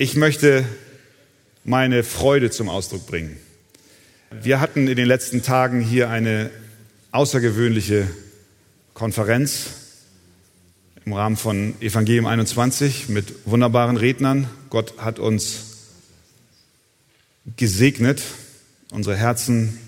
[0.00, 0.64] Ich möchte
[1.64, 3.36] meine Freude zum Ausdruck bringen.
[4.30, 6.50] Wir hatten in den letzten Tagen hier eine
[7.10, 8.06] außergewöhnliche
[8.94, 9.70] Konferenz
[11.04, 14.48] im Rahmen von Evangelium 21 mit wunderbaren Rednern.
[14.70, 15.64] Gott hat uns
[17.56, 18.22] gesegnet,
[18.92, 19.80] unsere Herzen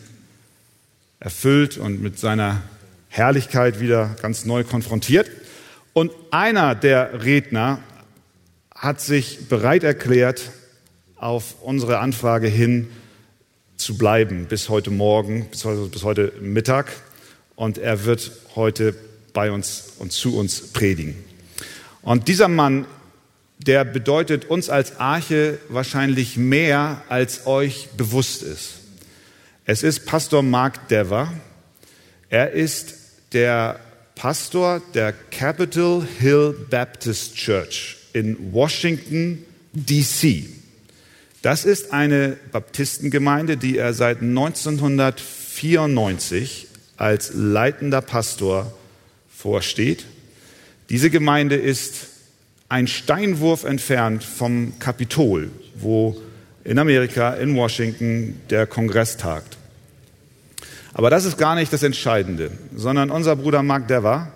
[1.20, 2.62] erfüllt und mit seiner
[3.10, 5.30] Herrlichkeit wieder ganz neu konfrontiert.
[5.92, 7.78] Und einer der Redner
[8.80, 10.52] hat sich bereit erklärt,
[11.16, 12.88] auf unsere Anfrage hin
[13.76, 16.90] zu bleiben bis heute Morgen, bis heute, Mittag.
[17.56, 18.94] Und er wird heute
[19.34, 21.14] bei uns und zu uns predigen.
[22.00, 22.86] Und dieser Mann,
[23.58, 28.76] der bedeutet uns als Arche wahrscheinlich mehr, als euch bewusst ist.
[29.66, 31.30] Es ist Pastor Mark Dever.
[32.30, 32.94] Er ist
[33.34, 33.78] der
[34.14, 40.48] Pastor der Capitol Hill Baptist Church in Washington, D.C.
[41.42, 48.72] Das ist eine Baptistengemeinde, die er seit 1994 als leitender Pastor
[49.34, 50.04] vorsteht.
[50.90, 52.08] Diese Gemeinde ist
[52.68, 56.20] ein Steinwurf entfernt vom Kapitol, wo
[56.64, 59.56] in Amerika, in Washington, der Kongress tagt.
[60.92, 64.32] Aber das ist gar nicht das Entscheidende, sondern unser Bruder Mark Dever,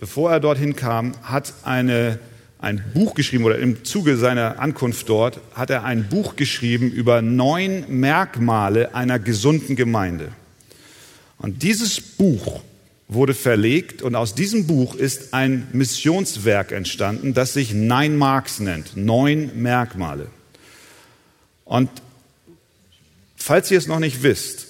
[0.00, 2.18] bevor er dorthin kam, hat eine,
[2.60, 7.22] ein Buch geschrieben oder im Zuge seiner Ankunft dort hat er ein Buch geschrieben über
[7.22, 10.28] neun Merkmale einer gesunden Gemeinde.
[11.38, 12.60] Und dieses Buch
[13.08, 18.94] wurde verlegt und aus diesem Buch ist ein Missionswerk entstanden, das sich Nine Marks nennt,
[18.94, 20.26] neun Merkmale.
[21.64, 21.88] Und
[23.36, 24.66] falls ihr es noch nicht wisst,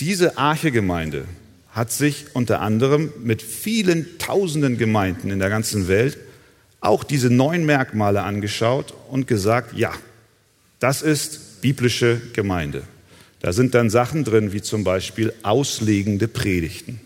[0.00, 1.24] diese Arche-Gemeinde
[1.70, 6.18] hat sich unter anderem mit vielen tausenden Gemeinden in der ganzen Welt
[6.82, 9.92] auch diese neun Merkmale angeschaut und gesagt, ja,
[10.80, 12.82] das ist biblische Gemeinde.
[13.40, 17.00] Da sind dann Sachen drin wie zum Beispiel auslegende Predigten.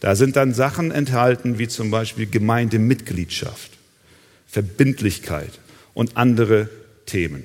[0.00, 3.70] Da sind dann Sachen enthalten wie zum Beispiel Gemeindemitgliedschaft,
[4.46, 5.60] Verbindlichkeit
[5.94, 6.68] und andere
[7.06, 7.44] Themen.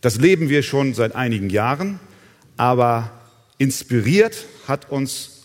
[0.00, 1.98] Das leben wir schon seit einigen Jahren,
[2.56, 3.10] aber
[3.58, 5.42] Inspiriert hat uns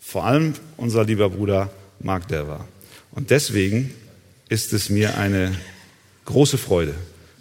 [0.00, 1.70] vor allem unser lieber Bruder
[2.00, 2.66] Mark Dever.
[3.10, 3.92] Und deswegen
[4.52, 5.50] ist es mir eine
[6.26, 6.94] große Freude,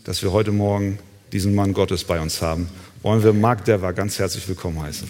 [0.06, 0.98] dass wir heute Morgen
[1.34, 2.70] diesen Mann Gottes bei uns haben.
[3.02, 5.10] Wollen wir Mark Dever ganz herzlich willkommen heißen.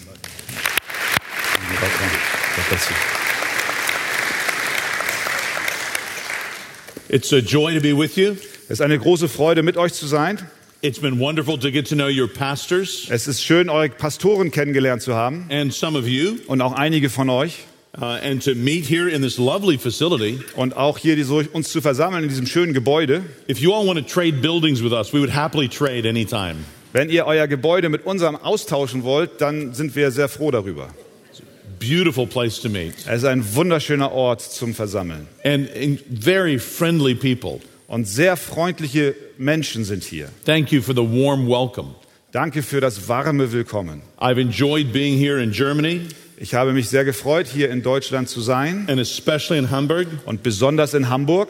[7.08, 8.32] It's a joy to be with you.
[8.64, 10.40] Es ist eine große Freude, mit euch zu sein.
[10.80, 15.02] It's been wonderful to get to know your pastors Es ist schön, eure Pastoren kennengelernt
[15.02, 17.60] zu haben and some of you, und auch einige von euch.
[18.00, 20.40] Uh, and to meet here in this lovely facility.
[20.56, 23.24] Und auch hier so, uns zu versammeln in diesem schönen Gebäude.
[23.48, 26.64] If you all want to trade buildings with us, we would happily trade anytime.
[26.92, 30.88] Wenn ihr euer Gebäude mit unserem austauschen wollt, dann sind wir sehr froh darüber.
[31.78, 32.94] Beautiful place to meet.
[33.06, 35.26] Es ist ein wunderschöner Ort zum Versammeln.
[35.42, 35.68] And
[36.10, 37.60] very friendly people.
[37.88, 40.28] Und sehr freundliche Menschen sind hier.
[40.46, 41.94] Thank you for the warm welcome.
[42.30, 44.02] Danke für das warme Willkommen.
[44.18, 46.02] I've enjoyed being here in Germany
[46.44, 50.08] Ich habe mich sehr gefreut, hier in Deutschland zu sein and especially in Hamburg.
[50.26, 51.48] und besonders in Hamburg.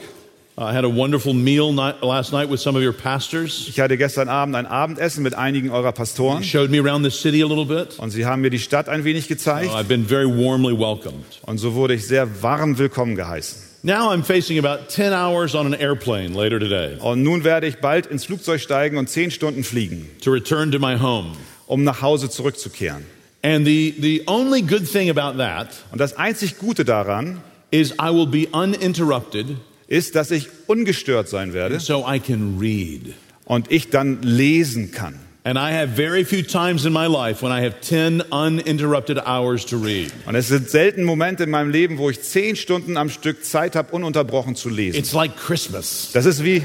[0.58, 3.64] I had a wonderful meal night, last night with some of your pastors.
[3.70, 7.10] Ich hatte gestern Abend ein Abendessen mit einigen eurer Pastoren You showed me around the
[7.10, 7.98] city a little bit.
[7.98, 11.24] und sie haben mir die Stadt ein wenig gezeigt Uh, I've been very warmly welcomed.
[11.46, 13.62] und so wurde ich sehr warm willkommen geheißen.
[13.84, 17.76] Now I'm facing about 10 hours on an airplane later today Und nun werde ich
[17.78, 21.28] bald ins Flugzeug steigen und zehn Stunden fliegen, to return to my home.
[21.66, 23.06] um nach Hause zurückzukehren.
[23.44, 28.10] And the, the only good thing about that Und das einzig Gute daran is I
[28.12, 29.46] will be uninterrupted
[29.88, 33.14] ist, dass ich ungestört sein werde so I can read.
[33.44, 35.18] und ich dann lesen kann.
[35.44, 39.66] And I have very few times in my life when I have 10 uninterrupted hours
[39.66, 40.12] to read.
[40.24, 43.74] Und es sind selten Momente in meinem Leben, wo ich zehn Stunden am Stück Zeit
[43.74, 44.96] habe, ununterbrochen zu lesen.
[44.96, 46.10] It's like Christmas.
[46.12, 46.62] Das ist wie,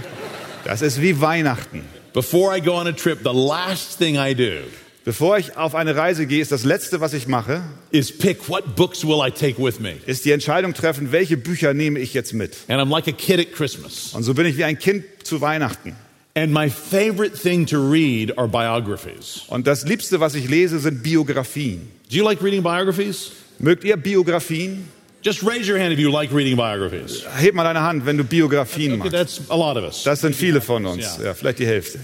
[0.64, 1.82] das ist wie Weihnachten.
[2.14, 4.62] Before I go on a trip, the last thing I do
[5.08, 7.62] Bevor ich auf eine Reise gehe, ist das Letzte, was ich mache,
[7.92, 9.94] is pick what books will I take with me.
[10.06, 12.58] ist die Entscheidung treffen, welche Bücher nehme ich jetzt mit.
[12.68, 14.14] And I'm like a kid at Christmas.
[14.14, 15.96] Und so bin ich wie ein Kind zu Weihnachten.
[16.34, 19.44] And my favorite thing to read are biographies.
[19.48, 21.88] Und das Liebste, was ich lese, sind Biografien.
[22.10, 23.32] Do you like reading biographies?
[23.60, 24.90] Mögt ihr Biografien?
[25.22, 27.24] Just raise your hand if you like reading biographies.
[27.38, 29.12] Heb mal deine Hand, wenn du Biografien Okay, machst.
[29.14, 30.04] that's a lot of us.
[30.04, 32.00] Das sind viele von uns, ja, vielleicht die Hälfte.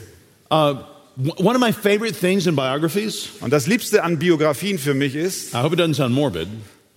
[0.50, 0.76] Uh,
[1.16, 5.54] one of my favorite things in biographies, Und das Liebste an Biografien für mich ist,
[5.54, 6.48] I hope it doesn't sound morbid,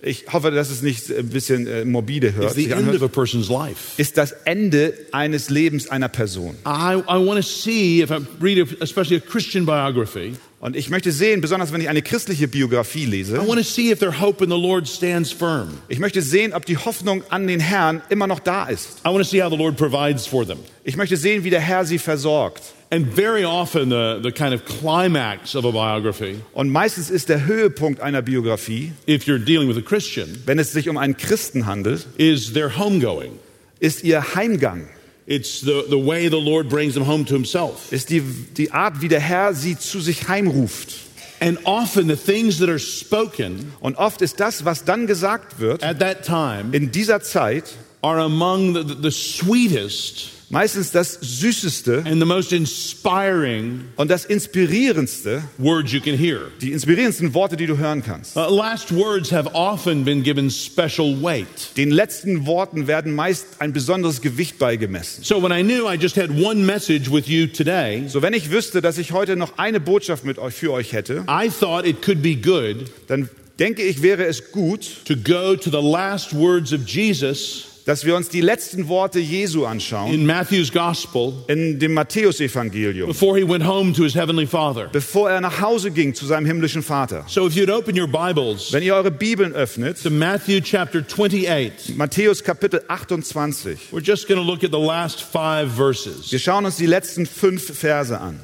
[0.01, 2.45] Ich hoffe, dass es nicht ein bisschen äh, morbide hört.
[2.45, 2.97] It's the sich end anhört.
[2.97, 3.99] of a person's life.
[3.99, 6.55] Ist das Ende eines Lebens einer Person.
[6.65, 10.89] I, I want to see, if I read a, especially a Christian biography, Und ich
[10.89, 13.39] möchte sehen, besonders wenn ich eine christliche Biografie lese,
[15.87, 19.01] ich möchte sehen, ob die Hoffnung an den Herrn immer noch da ist.
[19.05, 20.57] I want to see how the Lord provides for them.
[20.83, 22.63] Ich möchte sehen, wie der Herr sie versorgt.
[22.89, 27.45] And very often, the, the kind of climax of a biography, Und meistens ist der
[27.45, 31.65] Höhepunkt einer Biografie, if you're dealing with a Christian, wenn es sich um einen Christen
[31.65, 33.33] handelt, is their homegoing.
[33.79, 34.87] ist ihr Heimgang,
[35.27, 37.91] It's the, the way the Lord brings them home to Himself.
[37.91, 40.93] ist die, die Art, wie der Herr sie zu sich heimruft.
[41.39, 45.83] And often, the things that are spoken Und oft ist das, was dann gesagt wird,
[45.83, 47.65] at that time in dieser Zeit
[48.01, 55.43] are among the, the sweetest meistens das Süßeste and the most inspiring und das Inspirierendste,
[55.57, 56.51] words you can hear.
[56.61, 58.35] die inspirierendsten Worte, die du hören kannst.
[58.37, 61.75] Uh, last words have often been given special weight.
[61.75, 65.23] Den letzten Worten werden meist ein besonderes Gewicht beigemessen.
[65.23, 68.51] So when I knew I just had one message with you today, So, wenn ich
[68.51, 72.01] wüsste, dass ich heute noch eine Botschaft mit euch für euch hätte, I thought it
[72.01, 73.29] could be good dann
[73.59, 78.17] denke ich, wäre es gut, to go to the last words of Jesus dass wir
[78.17, 83.65] uns die letzten Worte Jesu anschauen in Matthew's gospel in dem Matthäusevangelium, before he went
[83.65, 84.89] home to his heavenly Father.
[84.91, 87.23] bevor er nach Hause ging zu seinem himmlischen Vater.
[87.27, 91.95] So if you'd open your Bibles Wenn ihr eure Bibeln öffnet, to Matthew chapter 28,
[91.95, 96.29] Matthäus Kapitel 28, we're just going to look at the last five verses.
[96.29, 98.37] wir schauen uns die letzten fünf Verse an.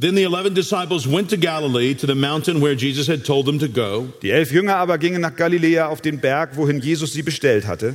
[0.00, 3.58] Then the eleven disciples went to Galilee to the mountain where Jesus had told them
[3.58, 4.08] to go.
[4.22, 7.94] Die elf Jünger aber gingen nach Galiläa auf den Berg, wohin Jesus sie bestellt hatte.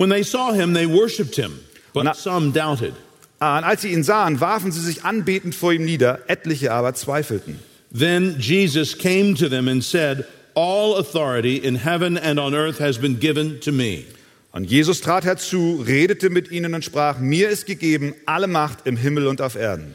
[0.00, 1.60] When they saw him, they worshipped him,
[1.92, 2.94] but Na- some doubted.
[3.38, 6.94] Ah, Und als sie ihn sahen, warfen sie sich anbetend vor ihm nieder, etliche aber
[6.94, 7.58] zweifelten.
[7.92, 10.24] Then Jesus came to them and said,
[10.54, 14.04] All authority in heaven and on earth has been given to me.
[14.52, 18.96] Und Jesus trat herzu, redete mit ihnen und sprach, mir ist gegeben alle Macht im
[18.96, 19.92] Himmel und auf Erden.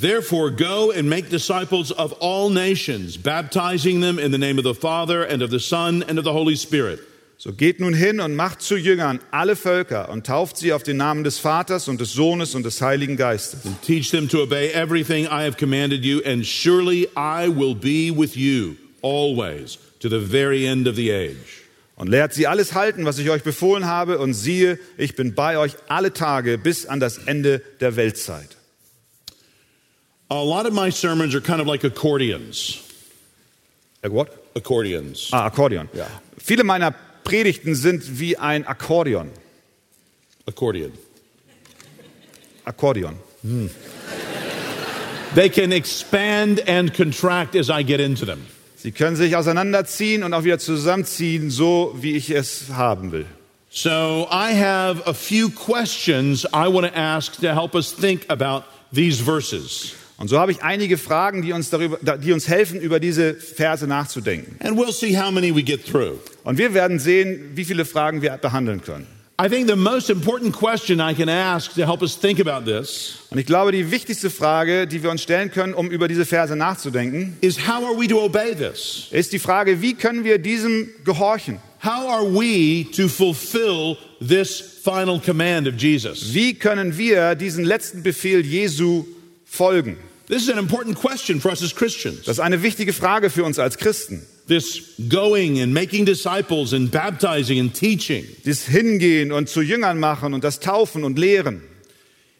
[0.00, 4.74] Therefore, go and make disciples of all nations, baptizing them in the name of the
[4.80, 7.00] Father and of the Son and of the Holy Spirit,
[7.42, 10.98] So geht nun hin und macht zu Jüngern alle Völker und tauft sie auf den
[10.98, 13.64] Namen des Vaters und des Sohnes und des Heiligen Geistes.
[13.64, 18.10] and teach them to obey everything I have commanded you, and surely I will be
[18.14, 21.64] with you always to the very end of the age.
[21.96, 25.56] Und lehrt sie alles halten, was ich euch befohlen habe, und siehe, ich bin bei
[25.56, 28.58] euch alle Tage bis an das Ende der Weltzeit.
[30.28, 32.80] A lot of my sermons are kind of like accordions.
[34.02, 34.28] Äh, what?
[34.54, 35.28] Accordions.
[35.32, 35.88] Ah, Akkordeon.
[35.94, 36.06] Ja.
[36.36, 39.30] Viele meiner Predigten sind wie ein Akkordeon.
[40.46, 40.92] Accordion.
[42.64, 43.16] Akkordeon.
[45.34, 48.46] They can expand and contract as I get into them.
[48.76, 53.26] Sie können sich auseinanderziehen und auch wieder zusammenziehen, so wie ich es haben will.
[53.70, 58.64] So I have a few questions I want to ask to help us think about
[58.92, 59.94] these verses.
[60.20, 63.86] Und so habe ich einige Fragen, die uns, darüber, die uns helfen, über diese Verse
[63.86, 64.54] nachzudenken.
[64.60, 66.18] And we'll see how many we get through.
[66.44, 69.06] Und wir werden sehen, wie viele Fragen wir behandeln können.
[69.42, 73.20] I think the most important question I can ask to help us think about this
[73.30, 76.54] Und ich glaube, die wichtigste Frage, die wir uns stellen können, um über diese Verse
[76.54, 79.06] nachzudenken, is how are we to obey this?
[79.12, 81.60] ist die Frage, wie können wir diesem gehorchen?
[81.82, 86.34] How are we to fulfill this final command of Jesus?
[86.34, 89.06] Wie können wir diesen letzten Befehl Jesu
[89.46, 89.96] folgen?
[90.30, 92.22] This is an important question for us as Christians.
[92.24, 94.24] Das ist eine wichtige Frage für uns als Christen.
[94.46, 98.24] This going and making disciples and baptizing and teaching.
[98.44, 101.62] Das Hingehen und zu Jüngern machen und das Taufen und Lehren.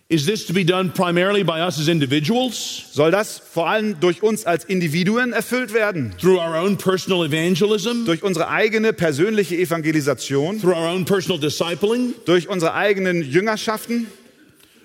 [0.08, 2.84] Is this to be done primarily by us as individuals?
[2.92, 6.14] Soll das vor allem durch uns als Individuen erfüllt werden?
[6.20, 8.04] Through our own personal evangelism?
[8.06, 10.60] Durch unsere eigene persönliche Evangelisation?
[10.60, 12.14] Through our own personal discipling?
[12.24, 14.06] Durch unsere eigenen Jüngerschaften?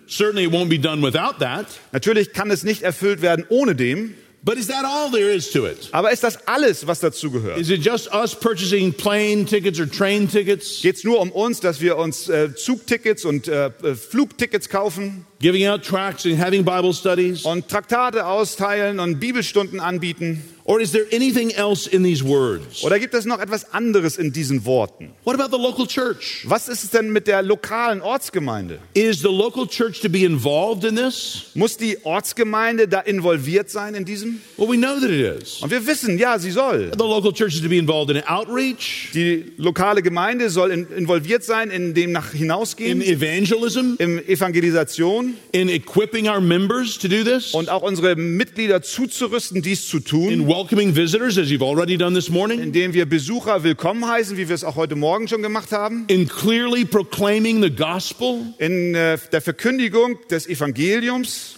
[0.07, 1.65] Certainly it won't be done without that.
[1.91, 4.15] Natürlich kann es nicht erfüllt werden ohne dem.
[4.45, 5.89] But is that all there is to it?
[5.91, 7.57] Aber ist das alles, was dazu gehört?
[7.57, 10.81] Is it just us purchasing plane tickets or train tickets?
[10.83, 15.25] Geht es nur um uns, dass wir uns äh, Zugtickets und äh, äh, Flugtickets kaufen
[15.39, 17.43] Giving out tracts and having Bible studies?
[17.43, 20.43] und Traktate austeilen und Bibelstunden anbieten?
[20.67, 22.83] Or is there anything else in these words?
[22.83, 25.11] Oder gibt es noch etwas anderes in diesen Worten?
[25.23, 26.43] What about the local church?
[26.45, 28.79] Was ist es denn mit der lokalen Ortsgemeinde?
[28.95, 31.51] Is the local church to be involved in this?
[31.53, 34.41] Muss die Ortsgemeinde da involviert sein in diesem?
[34.57, 35.61] Well, we know that it is.
[35.61, 36.91] Und wir wissen, ja, sie soll.
[36.97, 41.43] The local church is to be involved in outreach, Die lokale Gemeinde soll in, involviert
[41.43, 47.23] sein in dem nach in hinausgehen, evangelism, in Evangelisation in equipping our members to do
[47.23, 51.97] this, und auch unsere Mitglieder zuzurüsten, dies zu in tun, welcoming visitors, as you've already
[51.97, 55.41] done this morning, indem wir Besucher willkommen heißen, wie wir es auch heute Morgen schon
[55.41, 58.53] gemacht haben, in clearly proclaiming the gospel.
[58.57, 61.55] in äh, der Verkündigung des Evangeliums.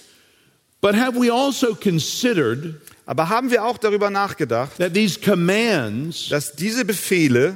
[0.81, 6.53] But have we also considered Aber haben wir auch darüber nachgedacht, that these commands dass
[6.53, 7.53] diese Befehle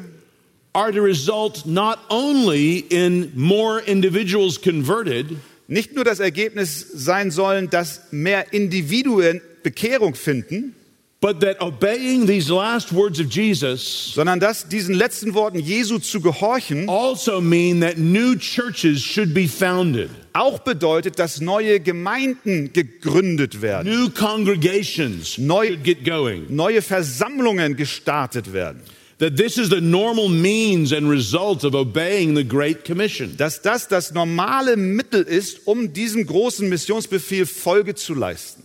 [0.73, 5.25] are to result not only in more individuals converted,
[5.67, 10.75] nicht nur das Ergebnis sein sollen, dass mehr Individuen Bekehrung finden,
[11.23, 16.19] but that obeying these last words of Jesus sondern dass diesen letzten Worten Jesu zu
[16.19, 23.61] gehorchen also mean that new churches should be founded, auch bedeutet, dass neue Gemeinden gegründet
[23.61, 26.45] werden, new congregations Neu- should get going.
[26.49, 28.81] neue Versammlungen gestartet werden.
[29.19, 33.37] That this is the normal means and result of obeying the Great Commission.
[33.37, 38.63] Dass das das normale Mittel ist, um diesem großen Missionsbefehl Folge zu leisten.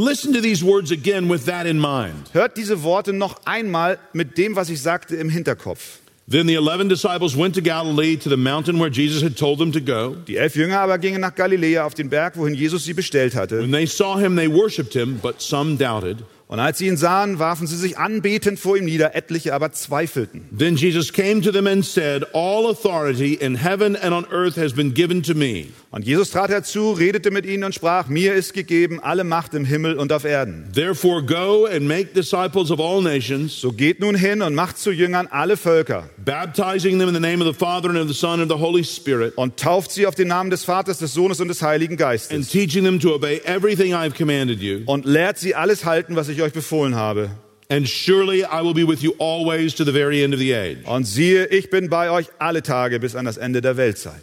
[0.00, 2.30] Listen to these words again with that in mind.
[2.32, 5.98] Hört diese Worte noch einmal mit dem, was ich sagte, im Hinterkopf.
[6.28, 9.72] Then the eleven disciples went to Galilee to the mountain where Jesus had told them
[9.72, 10.14] to go.
[10.28, 13.58] Die elf Jünger aber gingen nach Galiläa auf den Berg, wohin Jesus sie bestellt hatte.
[13.60, 16.18] When they saw him, they worshipped him, but some doubted.
[16.48, 20.48] Und als sie ihn sahen, warfen sie sich anbetend vor ihm nieder, etliche aber zweifelten.
[20.56, 24.72] Then Jesus came to them and said, All authority in heaven and on earth has
[24.72, 25.66] been given to me.
[25.90, 29.66] Und Jesus trat herzu, redete mit ihnen und sprach, mir ist gegeben alle Macht im
[29.66, 30.64] Himmel und auf Erden.
[30.74, 34.90] Therefore, go and make disciples of all nations, So geht nun hin und macht zu
[34.90, 38.40] Jüngern alle Völker baptizing them in the name of the Father and of the Son
[38.40, 41.40] and of the Holy Spirit, und tauft sie auf den Namen des Vaters, des Sohnes
[41.40, 44.82] und des Heiligen and Geistes teaching them to obey everything I have commanded you.
[44.84, 47.30] und lehrt sie alles halten, was ich euch befohlen habe.
[47.70, 50.78] And surely I will be with you always to the very end of the age.
[50.86, 54.22] Und siehe, ich bin bei euch alle Tage bis an das Ende der Weltzeit.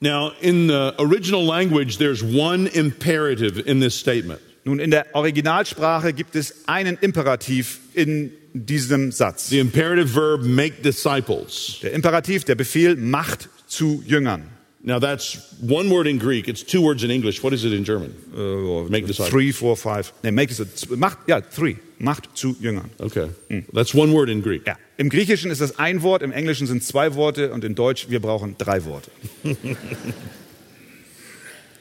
[0.00, 4.40] Now, in the original language, there's one imperative in this statement.
[4.64, 9.48] Nun, in der Originalsprache gibt es einen Imperativ in diesem Satz.
[9.48, 11.80] The imperative verb, make disciples.
[11.82, 14.53] Der Imperativ, der Befehl, macht zu Jüngern.
[14.86, 16.46] Now, that's one word in Greek.
[16.46, 17.42] It's two words in English.
[17.42, 18.14] What is it in German?
[18.90, 19.30] make disciples.
[19.30, 20.12] Three, four, five.
[20.22, 21.78] Nee, make it, macht, ja, three.
[21.98, 22.90] Macht zu Jüngern.
[22.98, 23.30] Okay.
[23.72, 24.66] That's one word in Greek.
[24.66, 24.76] Ja.
[24.98, 28.20] Im Griechischen ist das ein Wort, im Englischen sind zwei Worte und in Deutsch, wir
[28.20, 29.10] brauchen drei Worte.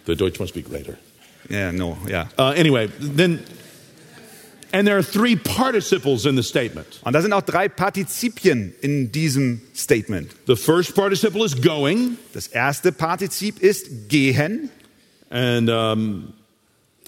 [0.06, 0.98] The Deutsch must be greater.
[1.50, 2.30] Ja, no, ja.
[2.38, 3.40] Uh, anyway, then,
[4.74, 7.00] and there are three participles in the statement.
[7.04, 10.32] Und da sind auch drei Partizipien in diesem Statement.
[10.48, 14.70] The first participle is going, Das erste Partizip ist gehen.
[15.30, 16.34] and um,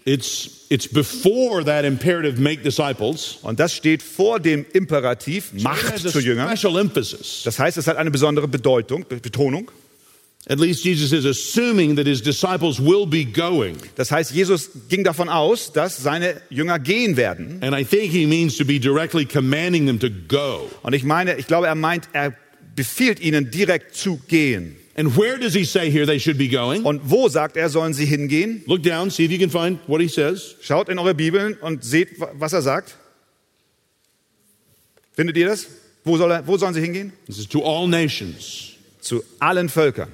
[0.05, 3.37] it's it's before that imperative, make disciples.
[3.41, 6.55] Und das steht vor dem Imperativ, macht a zu Jüngern.
[6.55, 7.41] special emphasis.
[7.43, 9.69] Das heißt, es hat eine besondere Bedeutung, Be- Betonung.
[10.47, 13.77] At least Jesus is assuming that his disciples will be going.
[13.95, 17.59] Das heißt, Jesus ging davon aus, dass seine Jünger gehen werden.
[17.63, 20.69] And I think he means to be directly commanding them to go.
[20.83, 22.35] Und ich meine, ich glaube, er meint, er
[22.75, 24.75] befiehlt ihnen direkt zu gehen.
[24.97, 26.83] And where does he say here they should be going?
[26.85, 28.61] Und wo sagt er, sollen sie hingehen?
[28.67, 30.55] Look down, see if you can find what he says.
[30.61, 32.95] Schaut in eure Bibeln und seht, wa- was er sagt.
[35.13, 35.65] Findet ihr das?
[36.03, 37.13] Wo, soll er, wo sollen sie hingehen?
[37.25, 38.73] This is to all nations.
[39.01, 40.09] Zu allen Völkern.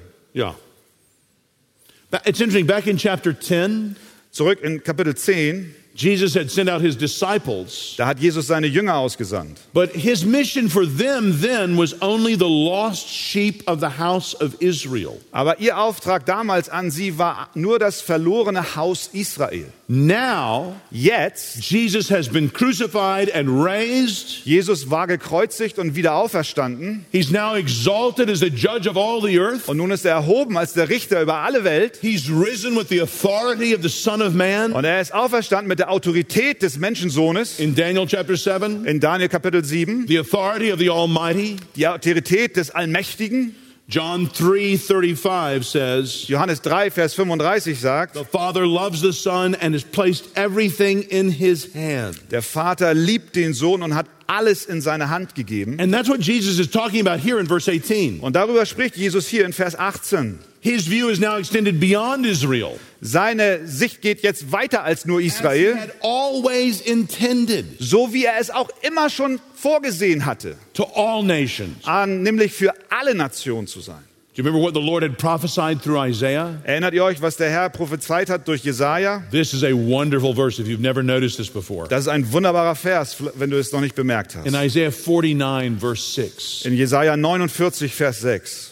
[2.10, 3.96] But It's interesting, back in chapter 10,
[4.32, 8.94] Zurück in Kapitel 10, Jesus had sent out his disciples, da hat Jesus seine Jünger
[8.94, 9.58] ausgesandt.
[9.74, 14.56] but his mission for them then was only the lost sheep of the house of
[14.60, 15.20] Israel.
[15.32, 19.66] Aber ihr Auftrag damals an sie war nur das verlorene Haus Israel.
[19.88, 24.46] Now, Jetzt, Jesus has been crucified and raised.
[24.46, 27.04] Jesus war gekreuzigt und wieder auferstanden.
[27.12, 29.68] He's now exalted as the judge of all the earth.
[29.68, 31.98] Und nun ist er erhoben als der Richter über alle Welt.
[32.00, 34.72] He's risen with the authority of the Son of Man.
[34.72, 37.58] Und er ist auferstanden mit der Autorität des Menschensohnes.
[37.58, 40.06] In Daniel chapter 7, In Daniel Kapitel 7.
[40.06, 41.56] the authority of the Almighty.
[41.74, 43.56] Die Autorität des Allmächtigen.
[43.88, 49.82] John 3:35 says, Johannes 3, Vers 35 sagt, "The Father loves the Son and has
[49.82, 55.10] placed everything in his hand." der Vater liebt den Sohn und hat alles in seine
[55.10, 55.80] Hand gegeben.
[55.80, 58.20] And that's what Jesus is talking about here in verse 18.
[58.20, 60.38] Und darüber spricht Jesus hier in Vers 18.
[60.64, 62.78] His view is now extended beyond Israel.
[63.00, 68.24] Seine Sicht geht jetzt weiter als nur As he Israel, had always intended so wie
[68.26, 71.84] er es auch immer schon vorgesehen hatte, to all nations.
[71.84, 74.04] an, nämlich für alle Nationen zu sein.
[74.34, 76.58] Do you remember what the Lord had prophesied through Isaiah?
[76.64, 79.24] Erinnert ihr euch, was der Herr prophezeit hat durch Jesaja?
[79.32, 81.88] This is a wonderful verse if you've never noticed this before.
[81.88, 84.64] Das ist ein wunderbarer Vers, wenn du es noch nicht bemerkt In hast.
[84.64, 88.71] Isaiah 49, verse 6, In Jesaja 49, Vers 6.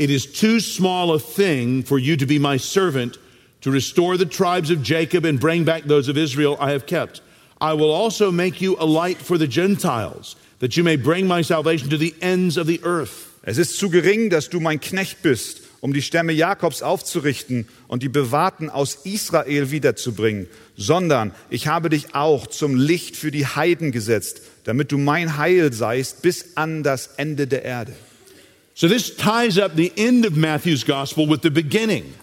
[0.00, 3.18] it is too small a thing for you to be my servant
[3.60, 7.20] to restore the tribes of Jacob and bring back those of Israel I have kept.
[7.60, 11.42] I will also make you a light for the Gentiles, that you may bring my
[11.42, 13.26] salvation to the ends of the earth.
[13.42, 18.02] Es ist zu gering, dass du mein Knecht bist, um die Stämme Jakobs aufzurichten und
[18.02, 20.46] die Bewahrten aus Israel wiederzubringen,
[20.78, 25.74] sondern ich habe dich auch zum Licht für die Heiden gesetzt, damit du mein Heil
[25.74, 27.92] seist bis an das Ende der Erde.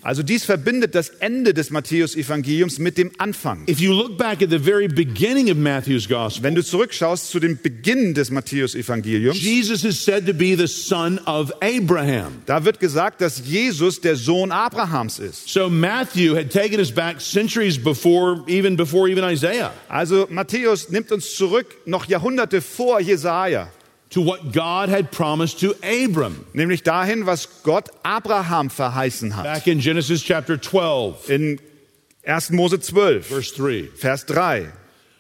[0.04, 3.64] Also dies verbindet das Ende des Matthäus-Evangeliums mit dem Anfang.
[3.70, 7.40] If you look back at the very beginning of Matthew's gospel, Wenn du zurückschaust zu
[7.40, 12.42] dem Beginn des Matthäus-Evangeliums, Jesus is said to be the son of Abraham.
[12.46, 15.48] da wird gesagt, dass Jesus der Sohn Abrahams ist.
[15.50, 21.12] So Matthew had taken us back centuries before, even before even Isaiah, Also Matthäus nimmt
[21.12, 23.70] uns zurück noch Jahrhunderte vor Jesaja,
[24.10, 26.46] to what God had promised to Abram.
[26.54, 29.44] nämlich dahin, was Gott Abraham verheißen hat.
[29.44, 31.60] Back in Genesis chapter 12, In
[32.26, 32.52] 1.
[32.52, 33.90] Mose 12, verse 3.
[33.96, 34.68] Vers 3.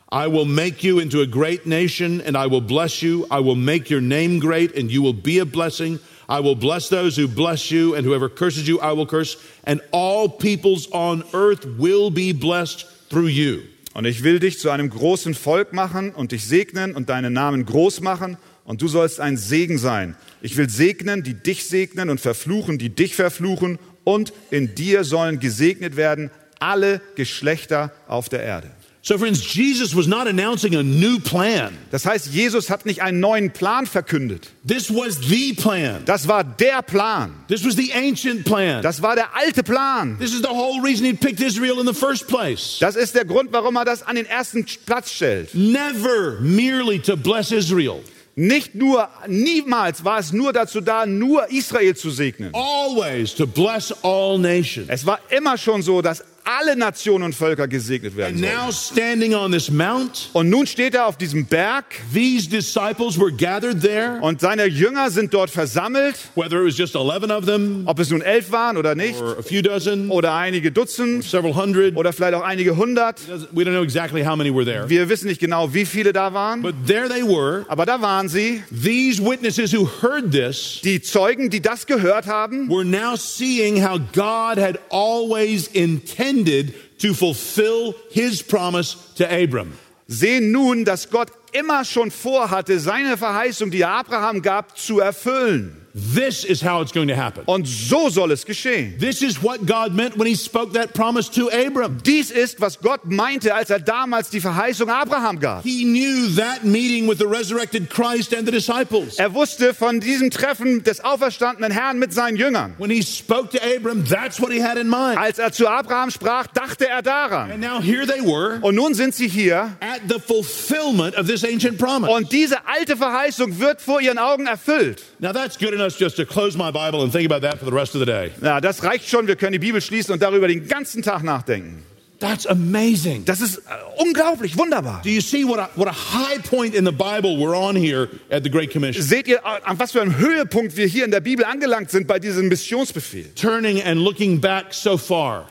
[0.09, 3.27] I will make you into a great nation and I will bless you.
[3.29, 5.99] I will make your name great and you will be a blessing.
[6.29, 9.81] I will bless those who bless you and whoever curses you I will curse and
[9.91, 13.63] all peoples on earth will be blessed through you.
[13.93, 17.65] Und ich will dich zu einem großen Volk machen und dich segnen und deinen Namen
[17.65, 18.37] groß machen
[18.67, 20.15] und du sollst ein Segen sein.
[20.41, 25.39] Ich will segnen, die dich segnen und verfluchen, die dich verfluchen und in dir sollen
[25.39, 28.69] gesegnet werden alle Geschlechter auf der Erde.
[29.03, 31.77] So friends, Jesus was not announcing a new plan.
[31.91, 34.49] Das heißt, Jesus hat nicht einen neuen Plan verkündet.
[34.67, 36.03] This was the plan.
[36.03, 37.31] Das war der Plan.
[37.47, 38.81] This was the ancient plan.
[38.81, 40.17] Das war der alte Plan.
[40.19, 42.79] This is the whole reason he picked Israel in the first place.
[42.81, 45.55] Das ist der Grund, warum er das an den ersten Platz stellt.
[45.55, 48.01] Never merely to bless Israel.
[48.39, 52.53] Nicht nur, niemals war es nur dazu da, nur Israel zu segnen.
[52.53, 54.87] Always to bless all nations.
[54.89, 58.51] Es war immer schon so, dass alle Nationen und Völker gesegnet werden sollen.
[58.53, 63.31] now standing on this mount, Und nun steht er auf diesem Berg these disciples were
[63.31, 67.83] gathered there, und seine Jünger sind dort versammelt, whether it was just 11 of them
[67.85, 71.53] ob es nun elf waren oder nicht, or a few dozen, oder einige Dutzend several
[71.55, 71.95] hundred.
[71.97, 73.19] oder vielleicht auch einige hundert.
[73.51, 74.87] We don't know exactly how many were there.
[74.89, 77.65] Wir wissen nicht genau, wie viele da waren, But there they were.
[77.67, 78.63] aber da waren sie.
[78.71, 83.99] These witnesses who heard this Die Zeugen, die das gehört haben, were now seeing how
[84.13, 89.73] God had always intended to fulfill his promise to Abram.
[90.07, 95.86] sehen nun, dass Gott immer schon vorhatte, seine Verheißung, die er Abraham gab, zu erfüllen.
[96.13, 97.43] This is how it's going to happen.
[97.45, 98.97] Und so soll es geschehen.
[98.99, 101.97] This is what God meant when he spoke that promise to Abram.
[102.03, 105.63] Dies ist, was Gott meinte, als er damals die Verheißung Abraham gab.
[105.63, 109.17] He knew that meeting with the resurrected Christ and the disciples.
[109.17, 112.75] Er wusste von diesem Treffen des auferstandenen Herrn mit seinen Jüngern.
[112.77, 115.17] When he spoke to Abram, that's what he had in mind.
[115.17, 117.49] Als er zu Abraham sprach, dachte er daran.
[117.51, 121.43] And now here they were Und nun sind sie hier at the fulfillment of this
[121.43, 122.11] ancient promise.
[122.11, 125.01] und diese alte Verheißung wird vor ihren Augen erfüllt.
[125.19, 127.71] Now that's good enough just to close my Bible and think about that for the
[127.71, 128.31] rest of the day.
[128.41, 129.27] Ja, das reicht schon.
[129.27, 131.83] Wir können die Bibel schließen und darüber den ganzen Tag nachdenken.
[132.19, 133.25] That's amazing.
[133.25, 133.61] Das ist äh,
[133.97, 135.01] unglaublich, wunderbar.
[135.03, 138.09] Do you see what a, what a high point in the Bible we're on here
[138.31, 139.03] at the Great Commission?
[139.03, 142.07] Seht ihr, äh, an was für einem Höhepunkt wir hier in der Bibel angelangt sind
[142.07, 143.31] bei diesem Missionsbefehl?
[143.35, 145.47] Turning and looking back so far.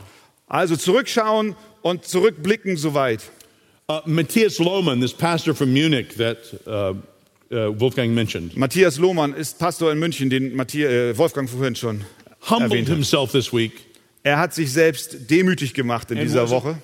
[0.49, 3.21] Also zurückschauen und zurückblicken soweit.
[3.89, 6.95] Uh, Matthias Lohmann, this pastor from Munich that uh,
[7.51, 12.05] Wolfgang mentioned, Matthias Lohmann ist Pastor in München, den Matthias, äh, Wolfgang vorhin schon
[12.49, 12.95] humbled erwähnt hat.
[12.95, 13.73] himself this week.
[14.27, 16.79] Er hat sich selbst demütig gemacht in and dieser Woche.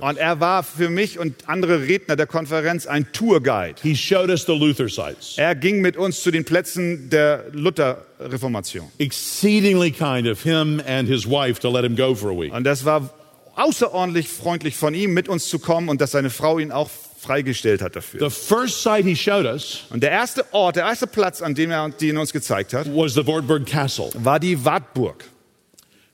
[0.00, 3.74] Und er war für mich und andere Redner der Konferenz ein Tourguide.
[3.82, 5.36] He showed us the Luther sites.
[5.36, 8.86] Er ging mit uns zu den Plätzen der Luther-Reformation.
[8.98, 12.54] Exceedingly kind of him and his wife to let him go for a week.
[12.54, 13.12] Und das war
[13.56, 16.88] außerordentlich freundlich von ihm, mit uns zu kommen und dass seine Frau ihn auch
[17.26, 18.20] freigestellt hat dafür.
[18.30, 21.70] The first site he showed us Und der erste Ort, der erste Platz, an dem
[21.70, 24.10] er den uns gezeigt hat, was the Wartburg Castle.
[24.14, 25.24] war die Wartburg.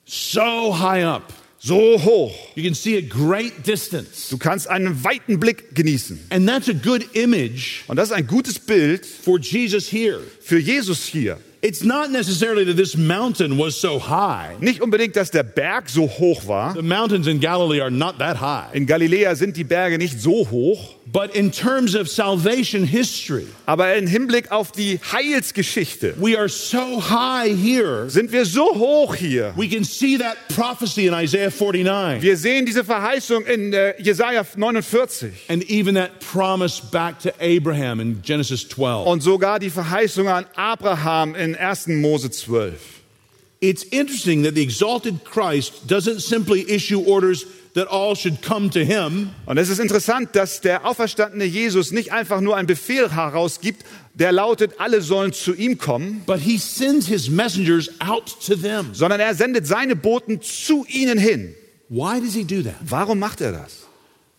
[0.05, 1.33] So high up.
[1.59, 2.33] So hoch.
[2.57, 4.31] You can see a great distance.
[4.31, 6.19] Du kannst einen weiten Blick genießen.
[6.31, 10.19] And that's a good image Und das ist ein gutes Bild for Jesus here.
[10.41, 11.39] für Jesus hier.
[11.65, 14.59] It's not necessarily that this mountain was so high.
[14.59, 16.75] Nicht unbedingt, dass der Berg so hoch war.
[16.75, 18.75] The mountains in Galilee are not that high.
[18.75, 20.97] In Galiläa sind die Berge nicht so hoch.
[21.13, 27.01] But in terms of salvation history, Aber im Hinblick auf die Heilsgeschichte we are so
[27.03, 28.09] high here.
[28.09, 29.53] sind wir so hoch hier.
[29.55, 34.43] We can see that prophecy in Isaiah 49 Wir sehen diese Verheißung in äh, Jesaja
[34.57, 39.07] 49 and even that promise back to Abraham in Genesis 12.
[39.07, 41.89] und sogar die Verheißung an Abraham in 1.
[41.89, 42.73] Mose 12.
[43.61, 48.81] It's interesting that the exalted Christ doesn't simply issue orders that all should come to
[48.81, 53.85] him, Und es ist interessant, dass der auferstandene Jesus nicht einfach nur einen Befehl herausgibt,
[54.15, 58.91] der lautet, alle sollen zu ihm kommen, but he sends his messengers out to them.
[58.93, 61.55] sondern er sendet seine Boten zu ihnen hin.
[61.89, 62.77] Why does he do that?
[62.83, 63.87] Warum macht er das?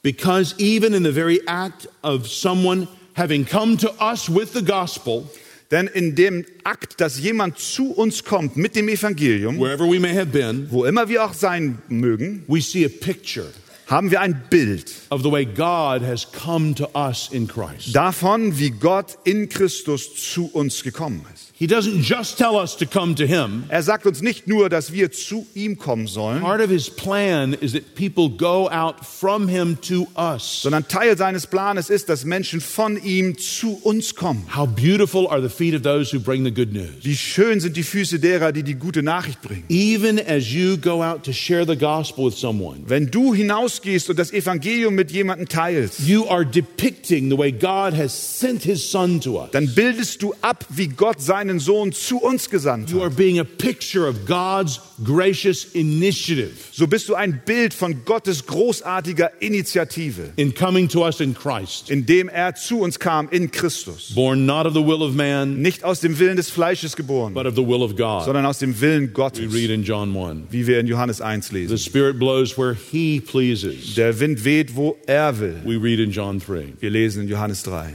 [0.03, 5.29] Because even in the very act of someone having come to us with the gospel,
[5.73, 9.57] Denn in dem Akt, dass jemand zu uns kommt mit dem Evangelium,
[10.27, 12.43] been, wo immer wir auch sein mögen,
[13.88, 14.93] haben wir ein Bild
[17.91, 21.42] davon, wie Gott in Christus zu uns gekommen ist.
[21.55, 23.63] He doesn't just tell us to come to him.
[23.69, 27.53] Er sagt uns nicht nur, dass wir zu ihm kommen sollen, Part of his plan
[27.53, 30.61] is that people go out from him to us.
[30.63, 34.47] sondern Teil seines Planes ist, dass Menschen von ihm zu uns kommen.
[34.55, 36.89] How beautiful are the feet of those who bring the good news.
[37.03, 39.63] Wie schön sind die Füße derer, die die gute Nachricht bringen.
[39.69, 44.17] Even as you go out to share the gospel with someone, Wenn du hinausgehst und
[44.17, 49.21] das Evangelium mit jemandem teilst, you are depicting the way God has sent his son
[49.21, 49.51] to us.
[49.51, 53.03] dann bildest du ab, wie Gott seinen Sohn zu uns gesandt You hat.
[53.08, 58.45] are being a picture of God's gracious initiative So bist du ein Bild von Gottes
[58.45, 61.89] großartiger Initiative, in coming to us in Christ.
[61.89, 64.13] indem er zu uns kam in Christus.
[64.15, 67.45] Born not of the will of man, Nicht aus dem Willen des Fleisches geboren, but
[67.45, 68.25] of the will of God.
[68.25, 70.47] sondern aus dem Willen We Gottes, read in John 1.
[70.51, 71.77] wie wir in Johannes 1 The lesen.
[71.77, 73.95] Spirit blows where he pleases.
[73.95, 75.62] Der Wind weht, wo er will.
[75.65, 76.73] We read in John 3.
[76.79, 77.93] Wir lesen in Johannes 3.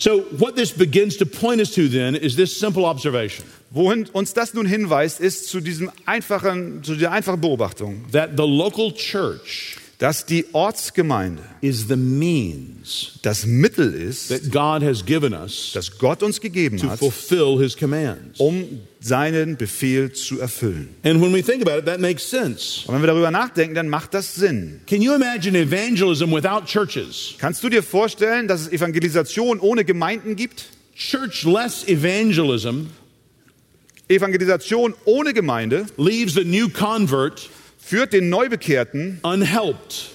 [0.00, 3.44] So, what this begins to point us to then is this simple observation.
[3.70, 8.46] Wohin uns das nun hinweist, ist zu, diesem einfachen, zu dieser einfachen Beobachtung, that the
[8.46, 15.34] local church dass die Ortsgemeinde is the means das Mittel ist, that God has given
[15.34, 18.40] us das Gott uns gegeben to hat, fulfill his commands.
[18.40, 20.88] um seinen Befehl zu erfüllen.
[21.04, 22.86] And when we think about it, that makes sense.
[22.86, 24.80] Und wenn wir darüber nachdenken, dann macht das Sinn.
[24.86, 27.34] Can you imagine evangelism without churches?
[27.38, 30.64] Kannst du dir vorstellen, dass es Evangelisation ohne Gemeinden gibt?
[30.96, 32.86] Church-less evangelism
[34.08, 37.48] Evangelisation ohne Gemeinde leaves the new convert
[37.90, 40.10] führt den Neubekehrten, unhelped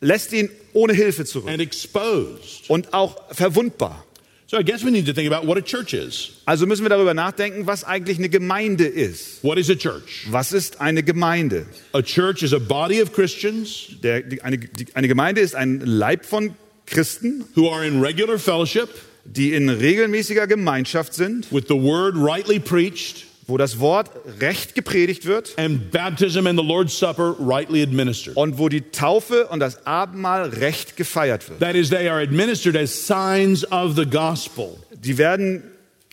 [0.00, 2.70] lässt ihn ohne Hilfe zurück and exposed.
[2.70, 4.04] und auch verwundbar.
[4.46, 6.34] So I guess we need to think about what a church is.
[6.44, 9.42] Also müssen wir darüber nachdenken, was eigentlich eine Gemeinde ist.
[9.42, 10.28] What is a church?
[10.30, 11.66] Was ist eine Gemeinde?
[11.92, 15.80] A church is a body of Christians Der, die, eine, die, eine Gemeinde ist ein
[15.80, 16.54] Leib von
[16.86, 18.88] Christen, who are in regular fellowship
[19.24, 25.24] die in regelmäßiger Gemeinschaft sind, with the word rightly preached wo das Wort recht gepredigt
[25.24, 28.36] wird and baptism and the Lord's Supper rightly administered.
[28.36, 31.60] und wo die Taufe und das Abendmahl recht gefeiert wird.
[31.60, 35.62] That is, they are administered as signs of the gospel, Die werden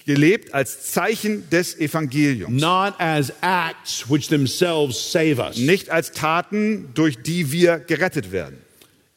[0.05, 5.57] gelebt als Zeichen des Evangeliums, not as acts which themselves save us.
[5.57, 8.57] nicht als Taten, durch die wir gerettet werden.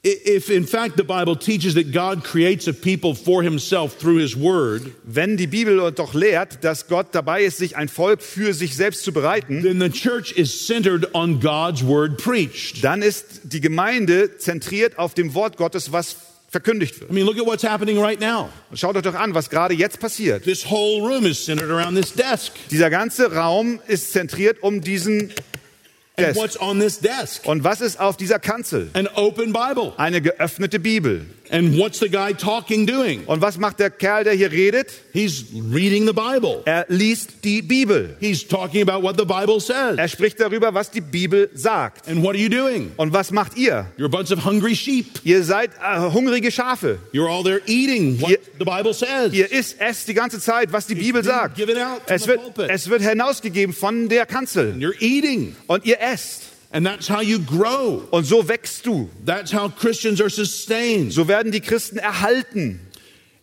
[0.08, 4.36] If in fact the Bible teaches that God creates a people for himself through his
[4.36, 8.76] word, Wenn die Bibel doch lehrt, dass Gott dabei ist, sich ein Volk für sich
[8.76, 12.84] selbst zu bereiten, then the church is centered on God's word preached.
[12.84, 16.14] dann ist die Gemeinde zentriert auf dem Wort Gottes, was
[16.48, 17.10] verkündigt wird.
[17.10, 18.48] I mean, look at what's happening right now.
[18.74, 20.44] Schaut euch doch an, was gerade jetzt passiert.
[20.44, 22.52] This whole room is centered around this desk.
[22.70, 25.32] Dieser ganze Raum ist zentriert um diesen
[26.18, 26.40] Desk.
[26.40, 27.46] what's on this desk?
[27.46, 28.88] Und was ist auf dieser Kanzel?
[28.94, 29.92] An open Bible.
[29.98, 31.26] Eine geöffnete Bibel.
[31.50, 33.24] And what's the guy talking doing?
[33.26, 34.88] Und was macht der Kerl, der hier redet?
[35.12, 36.62] He's reading the Bible.
[36.64, 38.16] Er liest die Bibel.
[38.20, 39.96] He's talking about what the Bible says.
[39.96, 42.08] Er spricht darüber, was die Bibel sagt.
[42.08, 42.92] And what are you doing?
[42.96, 43.86] Und was macht ihr?
[43.96, 45.06] You're a bunch of hungry sheep.
[45.24, 46.98] Ihr seid äh, hungrige Schafe.
[47.12, 49.32] You're all there eating what Ihr- the Bible says.
[49.32, 51.60] Ihr isst, esst die ganze Zeit, was die Bibel sagt.
[51.60, 54.74] Out Es wird, es wird hinausgegeben von der Kanzel.
[54.78, 55.56] You're eating.
[55.66, 56.42] Und ihr esst.
[56.76, 58.02] And that's how you grow.
[58.10, 59.08] Und so wächst du.
[59.24, 61.10] That's how Christians are sustained.
[61.10, 62.80] So werden die Christen erhalten.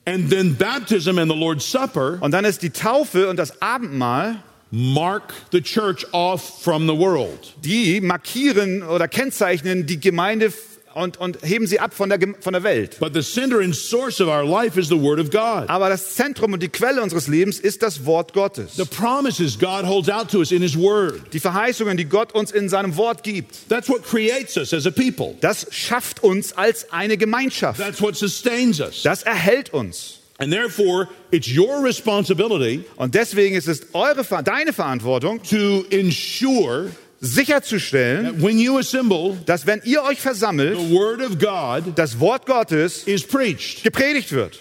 [0.05, 4.43] And then baptism and the Lord's Supper Und dann ist die Taufe und das Abendmahl,
[4.69, 7.55] mark the church off from the world.
[7.63, 10.53] die markieren oder kennzeichnen die Gemeinde
[10.93, 12.99] und, und heben sie ab von der, von der Welt.
[12.99, 15.69] But the center and source of our life is the Word of God.
[15.69, 18.75] Aber das Zentrum und die Quelle unseres Lebens ist das Wort Gottes.
[18.75, 21.33] The promises God holds out to us in His Word.
[21.33, 23.69] Die Verheißungen, die Gott uns in seinem Wort gibt.
[23.69, 25.35] That's what creates us as a people.
[25.41, 27.79] Das schafft uns als eine Gemeinschaft.
[27.79, 29.03] That's what sustains us.
[29.03, 30.19] Das erhält uns.
[30.39, 36.89] And therefore, it's your responsibility Und deswegen ist es eure, deine Verantwortung, to ensure
[37.23, 42.19] sicherzustellen, that when you assemble, dass wenn ihr euch versammelt, the Word of God das
[42.19, 43.83] Wort Gottes is preached.
[43.83, 44.59] gepredigt wird.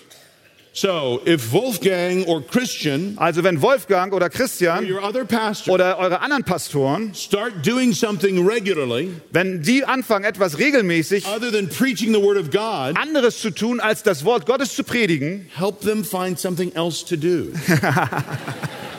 [0.75, 5.99] So if Wolfgang or Christian Also wenn Wolfgang oder or Christian your other pastor oder
[5.99, 12.15] eure anderen Pastoren, start doing something regularly wenn die anfangen, etwas regelmäßig other than preaching
[12.15, 16.05] the word of God, anderes zu tun, als das Wort Gottes zu predigen, help them
[16.05, 17.49] find something else to do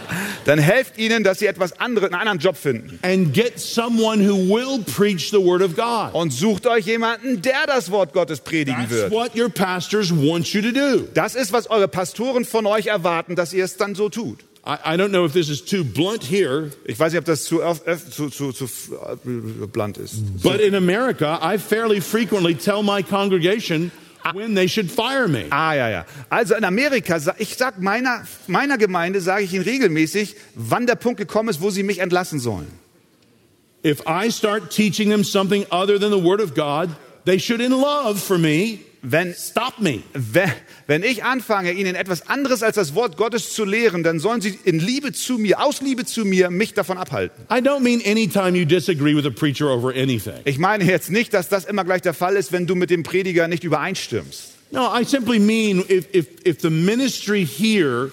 [0.46, 3.00] dann helft ihnen, dass sie etwas anderes, einen anderen Job finden.
[3.02, 6.14] and get someone who will preach the word of God.
[6.14, 9.12] Und sucht euch jemanden, der das Wort Gottes predigen That's wird.
[9.12, 11.08] what your pastors want you to do.
[11.14, 14.40] Das ist, was eure Pastoren von euch erwarten, dass ihr es dann so tut.
[14.66, 17.44] I, I don't know if this is too blunt here, Ich weiß nicht, ob das
[17.44, 20.42] zu, öff- zu, zu, zu äh, blunt ist.
[20.42, 23.92] but in America, I fairly frequently tell my congregation
[24.34, 25.46] when they should fire me.
[25.52, 26.06] Ah, ja, ja.
[26.30, 31.20] Also in Amerika, ich sag meiner, meiner Gemeinde, sage ich ihnen regelmäßig, wann der Punkt
[31.20, 32.72] gekommen ist, wo sie mich entlassen sollen.
[33.86, 36.90] If I start teaching them something other than the word of God,
[37.26, 40.02] they should, in love for me, Wenn, stop me.
[40.14, 40.50] wenn,
[40.88, 44.58] wenn ich anfange, ihnen etwas anderes als das Wort Gottes zu lehren, dann sollen sie
[44.64, 47.46] in Liebe zu mir, aus Liebe zu mir, mich davon abhalten.
[47.52, 50.40] I don't mean anytime you disagree with a preacher over anything.
[50.46, 53.04] Ich meine jetzt nicht, dass das immer gleich der Fall ist, wenn du mit dem
[53.04, 54.54] Prediger nicht übereinstimmst.
[54.72, 58.10] No, I simply mean if, if, if the ministry here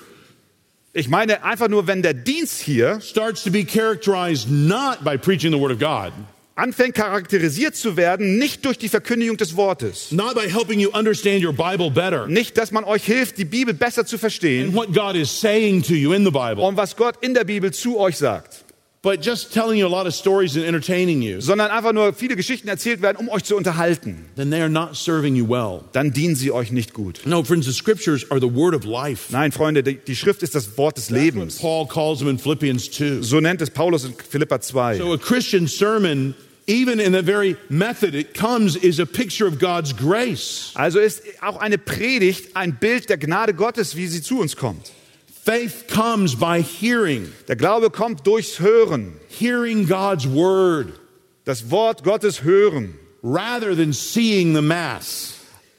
[0.93, 5.53] Ich meine einfach nur, wenn der Dienst hier starts to be characterized not by preaching
[5.53, 6.13] the word of God,
[6.61, 10.13] anfängt charakterisiert zu werden, nicht durch die Verkündigung des Wortes.
[10.13, 13.75] not by helping you understand your Bible better Nicht, dass man euch hilft, die Bibel
[13.75, 16.95] besser zu and verstehen what God is saying to you in the Bible, und was
[16.97, 18.65] Gott in der Bibel zu euch sagt,
[19.03, 22.37] but just telling you a lot of stories and entertaining you, sondern einfach nur viele
[22.37, 24.27] Geschichten erzählt werden, um euch zu unterhalten.
[24.37, 25.81] then they are not serving you well.
[25.93, 27.21] Dann dienen sie euch nicht gut.
[27.25, 29.33] No, friends, the scriptures are the word of life.
[29.33, 31.57] Nein, Freunde, die die Schrift ist das Wort des That's Lebens.
[31.59, 33.23] Paul calls them in Philippians 2.
[33.23, 34.99] So nennt es Paulus in Philippa 2.
[34.99, 36.35] So a Christian sermon,
[36.67, 40.73] even in the very method it comes, is a picture of God's grace.
[40.75, 44.93] Also ist auch eine Predigt ein Bild der Gnade Gottes, wie sie zu uns kommt.
[45.45, 49.15] Faith comes by hearing, Der Glaube kommt durchs Hören.
[49.29, 50.89] hearing God's word,
[51.45, 52.95] Das Wort Gottes hören.
[53.23, 55.35] rather than seeing the Mass.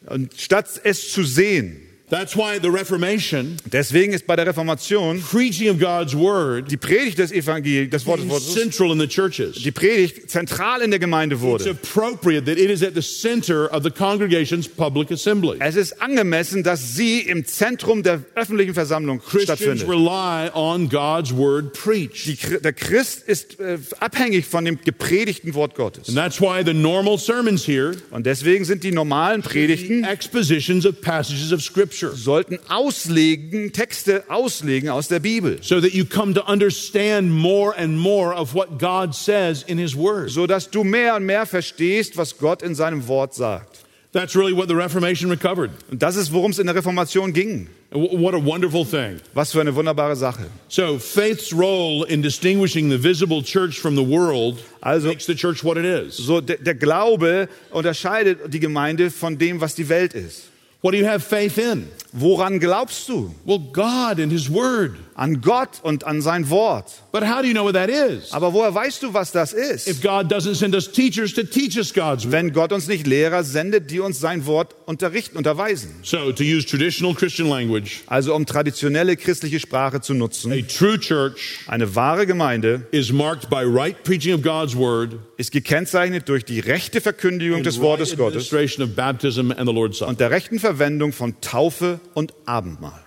[0.07, 1.87] Und statt es zu sehen.
[2.11, 7.17] That's why the Reformation, Deswegen ist bei der Reformation preaching of God's word, die Predigt
[7.19, 9.55] des Evangeliums, des Wortes Gottes, central in the churches.
[9.63, 11.69] die Predigt zentral in der Gemeinde It's wurde.
[11.69, 15.55] appropriate that it is at the center of the congregation's public assembly.
[15.61, 19.87] Es ist angemessen, dass sie im Zentrum der öffentlichen Versammlung Christians stattfindet.
[19.87, 22.25] rely on God's word preached.
[22.27, 26.09] Die, Chri- der Christ ist äh, abhängig von dem gepredigten Wort Gottes.
[26.09, 30.99] And that's why the normal sermons here, Und deswegen sind die normalen Predigten expositions of
[30.99, 36.41] passages of Scripture, sollten auslegen, Texte auslegen aus der Bibel, so that you come to
[36.47, 40.29] understand more and more of what God says in His Word.
[40.31, 43.79] so dass du mehr und mehr verstehst, was Gott in seinem Wort sagt.
[44.13, 45.71] That's really what the Reformation recovered.
[45.89, 47.69] Und das ist, worum es in der Reformation ging.
[47.93, 49.21] What a wonderful thing.
[49.33, 50.47] Was für eine wunderbare Sache.
[50.67, 55.63] So, faith's role in distinguishing the visible church from the world Also- makes the church
[55.63, 56.17] what it is.
[56.17, 60.43] So der, der Glaube unterscheidet die Gemeinde von dem, was die Welt ist.
[60.81, 61.87] What do you have faith in?
[62.13, 63.33] Woran glaubst du?
[63.45, 64.95] Well, God and His Word.
[65.15, 66.91] An Gott und an sein Wort.
[67.11, 68.33] But how do you know what that is?
[68.33, 70.01] Aber woher weißt du, was das If ist?
[70.01, 72.31] God doesn't send us teachers to teach us God's Word.
[72.31, 75.91] Wenn Gott uns nicht Lehrer sendet, die uns sein Wort unterrichten, unterweisen.
[76.03, 80.51] So, to use traditional Christian language, Also um traditionelle christliche Sprache zu nutzen.
[80.51, 85.51] a true church Eine wahre Gemeinde is marked by right preaching of God's Word ist
[85.51, 89.99] gekennzeichnet durch die rechte Verkündigung des right Wortes Gottes administration of baptism and the Lord's
[89.99, 90.09] Supper.
[90.09, 93.03] und der rechten Verwendung von Taufe und Abendmahl.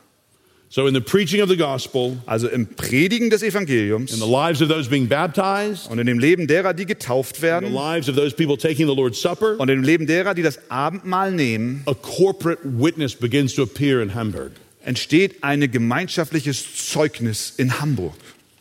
[0.68, 4.60] So, in the preaching of the gospel, Also im Predigen des Evangeliums in the lives
[4.60, 8.08] of those being baptized, und in dem Leben derer, die getauft in the werden lives
[8.08, 11.30] of those people taking the Lord's Supper, und in dem Leben derer, die das Abendmahl
[11.30, 14.50] nehmen, a corporate witness begins to appear in Hamburg.
[14.84, 18.14] entsteht ein gemeinschaftliches Zeugnis in Hamburg.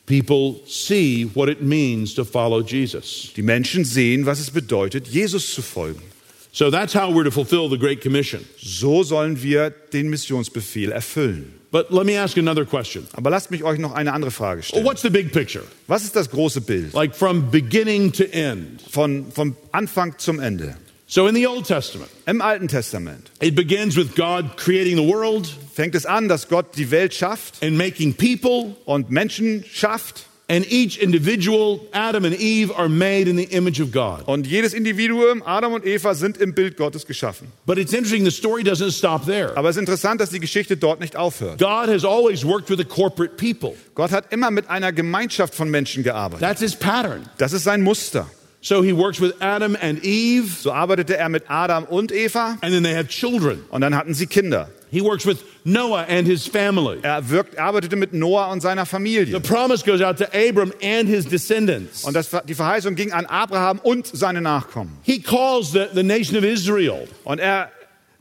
[0.05, 3.31] People see what it means to follow Jesus.
[3.35, 6.12] Die Menschen sehen, was es bedeutet, Jesus zu folgen.
[6.55, 8.45] So that's how we're to fulfill the Great Commission.
[8.57, 11.59] So sollen wir den Missionsbefehl erfüllen.
[11.71, 13.07] But let me ask another question.
[13.13, 14.85] Aber lasst mich euch noch eine andere Frage stellen.
[14.85, 15.63] what's the big picture?
[15.87, 16.93] Was ist das große Bild?
[16.93, 18.83] Like from beginning to end.
[18.87, 20.75] Von, vom Anfang zum Ende.
[21.07, 25.47] So in the Old Testament, Im Alten Testament it begins with God creating the world
[25.73, 30.27] fängt es an, dass Gott die Welt schafft and making people, und Menschen schafft.
[30.53, 34.21] And each individual, Adam and Eve, are made in the image of God.
[34.27, 37.47] Und jedes Individuum, Adam und Eva, sind im Bild Gottes geschaffen.
[37.65, 39.57] But it's interesting, the story doesn't stop there.
[39.57, 41.57] Aber es ist interessant, dass die Geschichte dort nicht aufhört.
[41.59, 43.75] God has always worked with a corporate people.
[43.95, 46.41] Gott hat immer mit einer Gemeinschaft von Menschen gearbeitet.
[46.47, 47.27] That's his pattern.
[47.39, 48.27] Das ist sein Muster.
[48.61, 52.71] So he works with Adam and Eve, So arbeitete er mit Adam und Eva and
[52.73, 53.63] then they have children.
[53.71, 54.69] und dann hatten sie Kinder.
[54.93, 56.99] He works with Noah and his family.
[57.01, 59.39] Er wirkt, arbeitete mit Noah und seiner The Familie.
[59.39, 62.03] promise goes out to Abram and his descendants.
[62.03, 64.99] Und das, die Verheißung ging an Abraham und seine Nachkommen.
[65.01, 67.07] He calls the, the nation of Israel.
[67.23, 67.71] Und er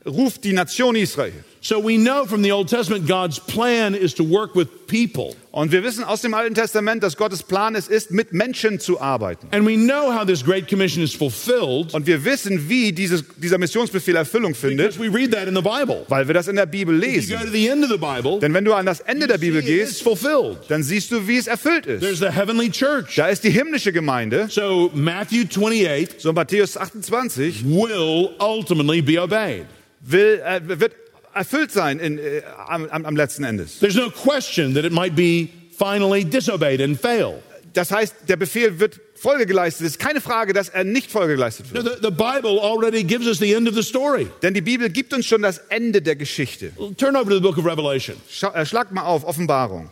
[0.03, 1.43] ruft die Nation Israel.
[1.65, 5.33] So we know from the Old Testament God's plan is to work with people.
[5.51, 8.99] Und wir wissen aus dem Alten Testament, dass Gottes Plan es ist, mit Menschen zu
[8.99, 9.47] arbeiten.
[9.51, 13.57] And we know how this Great Commission is fulfilled Und wir wissen, wie dieses, dieser
[13.59, 16.05] Missionsbefehl Erfüllung findet, because we read that in the Bible.
[16.09, 17.45] weil wir das in der Bibel If you go lesen.
[17.47, 20.03] to the end of the Bible, Denn wenn du an das Ende der Bibel gehst,
[20.03, 20.57] fulfilled.
[20.67, 22.19] dann siehst du, wie es erfüllt There's ist.
[22.19, 23.15] the heavenly church.
[23.15, 24.47] Da ist die himmlische Gemeinde.
[24.49, 29.65] So Matthew 28 So Matthäus 28 will ultimately be obeyed.
[30.01, 30.91] will, äh, wird
[31.33, 33.79] erfüllt sein in, äh, am, am, letzten Endes.
[33.79, 37.41] There's no question that it might be finally disobeyed and fail.
[37.73, 39.87] Das heißt, der Befehl wird Folge geleistet.
[39.87, 42.01] Es ist keine Frage, dass er nicht Folge geleistet No, wird.
[42.01, 44.27] The, the Bible already gives us the end of the story.
[44.41, 46.71] Denn die Bibel gibt uns schon das Ende der Geschichte.
[46.97, 49.89] Turn over to the book of Revelation, Schau, äh, schlag mal auf, Offenbarung,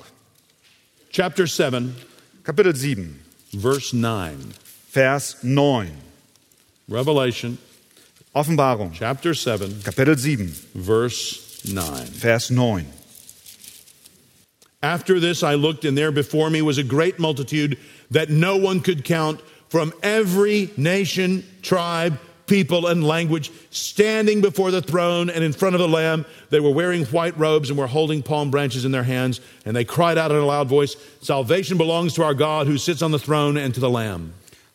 [1.11, 1.95] chapter 7,
[2.43, 3.19] Kapitel 7,
[3.59, 4.35] verse 9.
[4.91, 5.89] Vers 9.
[6.89, 7.57] Revelation,
[8.33, 12.05] Offenbarung, chapter 7, Kapitel 7, verse 9.
[12.05, 12.85] Vers 9.
[14.81, 17.77] After this, I looked, and there before me was a great multitude
[18.11, 22.17] that no one could count from every nation, tribe,
[22.47, 26.25] people, and language, standing before the throne and in front of the Lamb.
[26.51, 29.83] They were wearing white robes and were holding palm branches in their hands, and they
[29.83, 33.19] cried out in a loud voice Salvation belongs to our God who sits on the
[33.19, 34.33] throne and to the Lamb.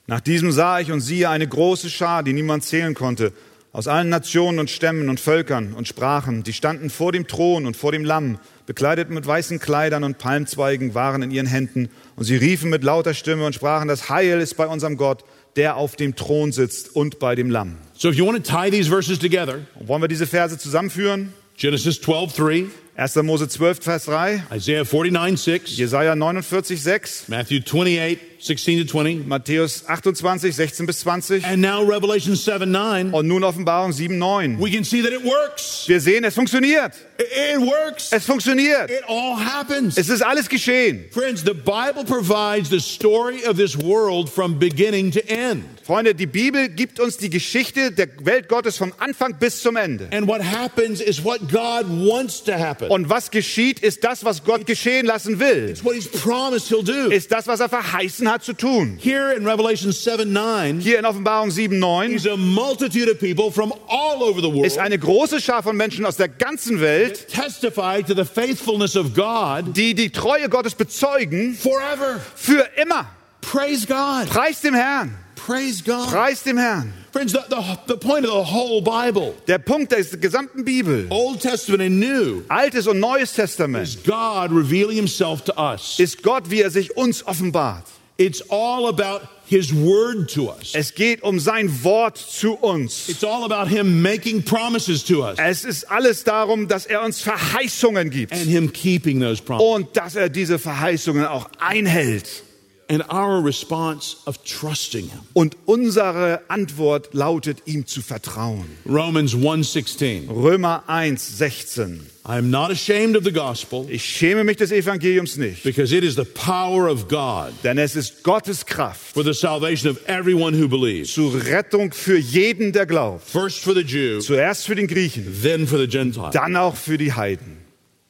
[0.08, 3.32] Nach diesem sah ich und siehe eine große Schar, die niemand zählen konnte,
[3.72, 6.44] aus allen Nationen und Stämmen und Völkern und Sprachen.
[6.44, 10.94] Die standen vor dem Thron und vor dem Lamm, bekleidet mit weißen Kleidern und Palmzweigen
[10.94, 11.90] waren in ihren Händen.
[12.14, 15.24] Und sie riefen mit lauter Stimme und sprachen, das Heil ist bei unserem Gott,
[15.56, 17.76] der auf dem Thron sitzt und bei dem Lamm.
[17.94, 21.32] So if you want to tie these verses together, Und wollen wir diese Verse zusammenführen?
[21.56, 22.64] Genesis 12, 3,
[22.96, 23.22] 1.
[23.24, 29.24] Mose 12, Vers 3, Isaiah 49, 6, Jesaja 49, 6, Matthew 28, 16 to 20,
[29.24, 33.12] Matthäus 28, 16 bis 20 and now Revelation 7, 9.
[33.12, 34.58] und nun Offenbarung 7, 9.
[34.58, 35.84] we can see that it works.
[35.86, 36.94] Wir sehen, es funktioniert.
[37.18, 38.12] It, it works.
[38.12, 38.90] Es funktioniert.
[38.90, 39.98] It all happens.
[39.98, 41.04] Es ist alles geschehen.
[41.10, 45.75] Friends, the Bible provides the story of this world from beginning to end.
[45.86, 50.08] Freunde, die Bibel gibt uns die Geschichte der Welt Gottes vom Anfang bis zum Ende.
[50.12, 52.90] And what happens is what God wants to happen.
[52.90, 55.68] Und was geschieht, ist das, was Gott geschehen lassen will.
[55.70, 57.08] It's what He's promised He'll do.
[57.12, 58.98] Ist das, was er verheißen hat zu tun.
[59.00, 63.52] Here in Revelation 7 9, Hier in Offenbarung 7, 9 He's a multitude of people
[63.52, 67.28] from all over the world ist eine große Schar von Menschen aus der ganzen Welt,
[67.28, 72.20] testify to the faithfulness of God die die Treue Gottes bezeugen forever.
[72.34, 73.06] für immer.
[73.40, 74.28] Praise God.
[74.28, 75.16] Preis dem Herrn.
[75.46, 76.08] Praise God.
[76.08, 76.92] Preis dem Herrn.
[77.12, 81.40] Friends, the, the, the point of the whole Bible, Der Punkt der gesamten Bibel, Old
[81.40, 86.00] Testament and New, Altes und Neues is Testament, God revealing Himself to us.
[86.00, 87.84] ist Gott, wie er sich uns offenbart.
[88.18, 90.72] It's all about His Word to us.
[90.74, 93.08] Es geht um sein Wort zu uns.
[93.08, 97.20] It's all about Him making promises to us Es ist alles darum, dass er uns
[97.20, 99.74] Verheißungen gibt and Him keeping those promises.
[99.76, 102.42] und dass er diese Verheißungen auch einhält.
[102.88, 105.18] And our response of trusting Him.
[105.32, 108.64] Und unsere Antwort lautet, ihm zu vertrauen.
[108.88, 110.28] Romans 1:16.
[110.30, 112.06] Römer 1, 16.
[112.28, 116.02] I am not ashamed of the gospel Ich schäme mich des Evangeliums nicht, because it
[116.04, 120.52] is the power of God denn es ist Gottes Kraft for the salvation of everyone
[120.56, 121.12] who believes.
[121.12, 123.28] zur Rettung für jeden, der glaubt.
[123.28, 126.30] First for the Jew, Zuerst für den Griechen, then for the Gentile.
[126.32, 127.58] dann auch für die Heiden.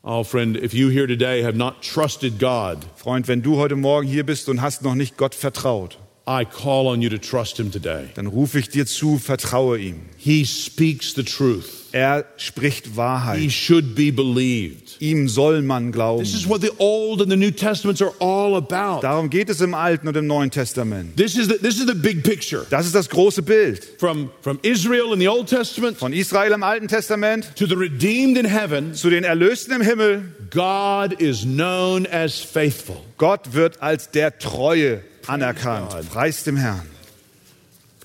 [0.08, 4.06] Oh, friend, if you here today have not trusted God, Freund, wenn du heute Morgen
[4.06, 7.70] hier bist und hast noch nicht Gott vertraut, I call on you to trust Him
[7.70, 8.08] today.
[8.16, 10.00] dann rufe ich dir zu, vertraue ihm.
[10.16, 11.84] He speaks the truth.
[11.92, 13.52] Er spricht He Wahrheit.
[13.52, 15.00] should be believed.
[15.00, 16.24] Ihm soll man glauben.
[16.24, 19.02] This is what the Old and the New Testaments are all about.
[19.02, 21.16] Darum geht es im Alten und im Neuen Testament.
[21.16, 22.66] This is the, this is the big picture.
[22.70, 23.86] Das ist das große Bild.
[24.00, 28.36] From, from Israel in the Old Testament Von Israel im Alten Testament to the redeemed
[28.36, 30.24] in heaven, zu den Erlösten im Himmel.
[30.50, 32.96] God is known as faithful.
[33.16, 36.10] Gott wird als der Treue anerkannt.
[36.10, 36.86] Preis dem Herrn.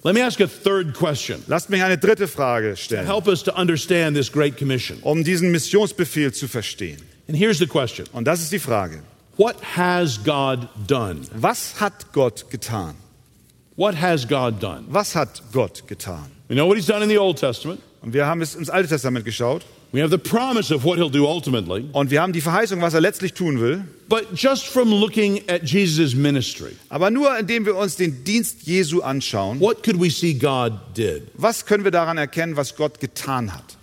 [0.04, 1.44] Let me ask a third question.
[1.48, 4.98] Lasst mich eine dritte Frage stellen, Help us to understand this great commission.
[5.04, 6.98] um diesen Missionsbefehl zu verstehen.
[7.28, 9.04] And here's the question Und das ist die Frage.
[9.38, 11.22] What has God done?
[11.36, 12.96] Was hat Gott getan?
[13.76, 14.86] What has God done?
[14.90, 16.26] Was hat Gott getan?
[16.48, 17.80] We know what He's done in the Old Testament.
[18.02, 19.64] Und wir haben es ins Alte Testament geschaut.
[19.94, 21.90] We have the promise of what He'll do ultimately.
[21.92, 23.84] Und wir haben die Verheißung, was er letztlich tun will.
[24.08, 29.02] But just from looking at Jesus' ministry, Aber nur indem wir uns den Dienst Jesu
[29.02, 31.24] anschauen, what could we see God did?
[31.34, 33.78] was können wir daran erkennen, was Gott getan hat?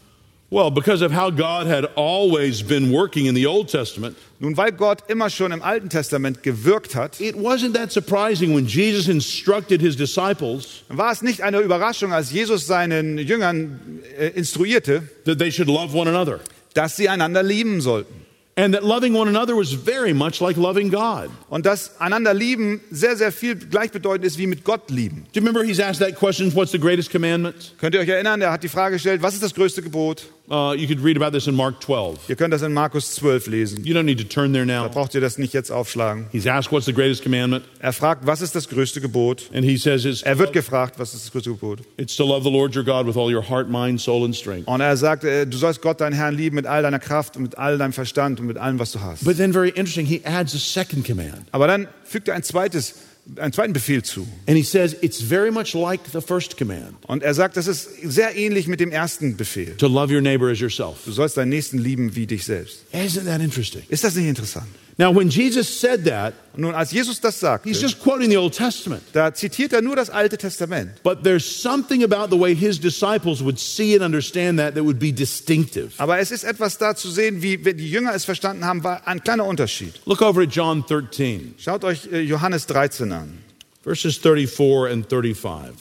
[0.51, 4.73] Well, because of how God had always been working in the Old Testament, Nun, weil
[4.73, 9.83] Gott immer schon im Alten Testament gewirkt hat, it wasn't that surprising when Jesus instructed
[9.83, 15.51] his disciples war es nicht eine Überraschung, als Jesus seinen Jüngern äh, instruierte, that they
[15.51, 16.41] should love one another.
[16.73, 18.15] dass sie einander lieben sollten.
[18.57, 21.31] And that loving one another was very much like loving God.
[21.49, 25.27] Und dass einander lieben sehr, sehr viel gleichbedeutend ist wie mit Gott lieben.
[25.33, 27.75] Do you remember he's asked that question, what's the greatest commandment?
[27.79, 30.25] Könnt ihr euch erinnern, er hat die Frage gestellt, was ist das größte Gebot?
[30.51, 32.21] Uh, you could read about this in Mark 12.
[32.29, 33.85] Ihr könnt das in Markus 12 lesen.
[33.85, 34.89] You don't need to turn there Da now.
[34.89, 36.27] braucht ihr das nicht jetzt aufschlagen.
[36.33, 37.65] He's asked, what's the greatest commandment?
[37.81, 39.51] Er fragt, was ist das größte Gebot?
[39.53, 41.81] And he says, it's, Er wird gefragt, was ist das größte Gebot?
[41.99, 44.67] it's to love the Lord your God with all your heart, mind, soul, and strength.
[44.67, 47.43] Und er sagt, äh, du sollst Gott, deinen Herrn, lieben mit all deiner Kraft und
[47.43, 49.25] mit all deinem Verstand und mit allem, was du hast.
[49.25, 51.43] But then, very interesting, he adds a second command.
[51.53, 52.95] Aber dann fügt er ein zweites,
[53.37, 54.26] einen zweiten Befehl zu.
[54.47, 57.89] And he says, it's very much like the first command Und er sagt, das ist
[58.03, 59.76] sehr ähnlich mit dem ersten Befehl.
[59.76, 60.99] to love your neighbor as yourself.
[61.05, 62.85] Du sollst deinen Nächsten lieben wie dich selbst.
[62.93, 63.83] Isn't that interesting?
[63.89, 64.66] Ist das nicht interessant?
[65.01, 68.53] Now, when Jesus said that, nun, als Jesus das sagte, he's just quoting the Old
[68.53, 69.03] Testament.
[69.13, 71.01] da zitiert er nur das Alte Testament.
[71.05, 74.99] But there's something about the way his disciples would see and understand that that would
[74.99, 75.93] be distinctive.
[75.99, 79.07] Aber es ist etwas da zu sehen, wie wenn die Jünger es verstanden haben, war
[79.07, 80.01] ein kleiner Unterschied.
[80.05, 83.39] Look over at John 13, Schaut euch äh, Johannes 13 an.
[83.85, 85.75] verses 34 and 35.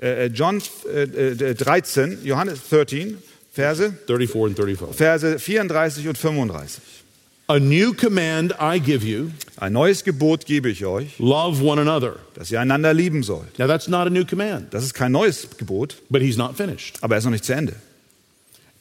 [0.00, 3.18] Äh, äh, John äh, äh, 13, Johannes 13,
[3.54, 4.96] Verse, 34 and 35.
[4.96, 6.82] Verse 34 und 35.
[7.46, 12.16] A new command I give you Ein neues Gebot gebe ich euch, love one another.
[12.34, 13.58] dass ihr einander lieben sollt.
[13.58, 16.96] Now, that's not a new command, Das ist kein neues Gebot, but he's not finished.
[17.02, 17.74] aber er ist noch nicht zu Ende.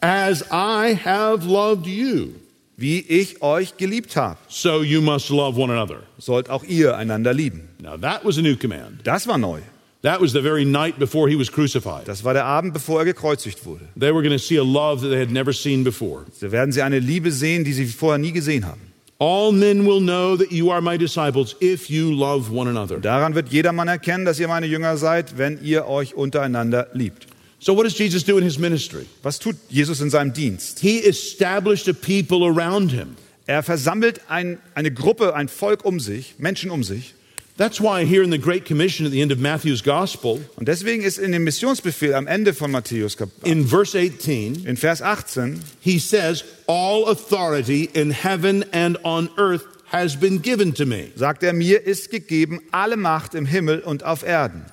[0.01, 2.29] As I have loved you,
[2.75, 6.01] Wie ich euch geliebt habe, so you must love one another.
[6.17, 7.67] sollt auch ihr einander lieben.
[7.81, 9.01] Now, that was a new command.
[9.05, 9.59] Das war neu.
[10.03, 12.09] That was the very night before he was crucified.
[12.09, 13.87] Das war der Abend, bevor er gekreuzigt wurde.
[13.97, 16.25] They were going to see a love that they had never seen before.
[16.41, 18.81] Da werden sie eine Liebe sehen, die sie vorher nie gesehen haben.
[19.17, 22.99] All men will know that you are my disciples if you love one another.
[22.99, 27.27] Daran wird jedermann erkennen, dass ihr meine Jünger seid, wenn ihr euch untereinander liebt.
[27.59, 29.05] So, what does Jesus do in his ministry?
[29.21, 30.79] Was tut Jesus in seinem Dienst?
[30.79, 33.15] He established a people around him.
[33.45, 37.13] Er versammelt ein, eine Gruppe, ein Volk um sich, Menschen um sich.
[37.55, 41.03] That's why here in the Great Commission at the end of Matthew's Gospel, Und deswegen
[41.03, 45.99] ist in dem Missionsbefehl am Ende von Matthäus in verse 18, in Vers 18, he
[45.99, 51.11] says, All authority in heaven and on earth has been given to me.
[51.15, 54.65] sagt er, mir ist gegeben alle Macht im Himmel und auf Erden.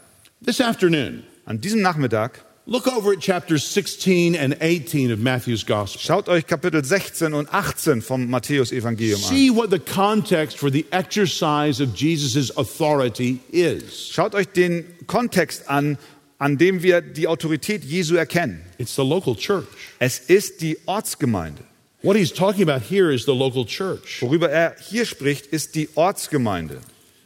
[0.43, 6.01] This afternoon, An diesem Nachmittag look over at chapters 16 and 18 of Matthew's Gospel.
[6.01, 9.29] schaut euch Kapitel 16 und 18 vom Matthäus-Evangelium an.
[9.29, 14.11] See what the context for the exercise of Jesus' authority is.
[14.13, 15.99] Schaut euch den Kontext an,
[16.39, 18.61] an dem wir die Autorität Jesu erkennen.
[18.79, 19.67] It's the local church.
[19.99, 21.65] Es ist die Ortsgemeinde.
[22.03, 24.23] What he's talking about here is the local church.
[24.23, 26.81] Worüber er hier spricht, ist die Ortsgemeinde.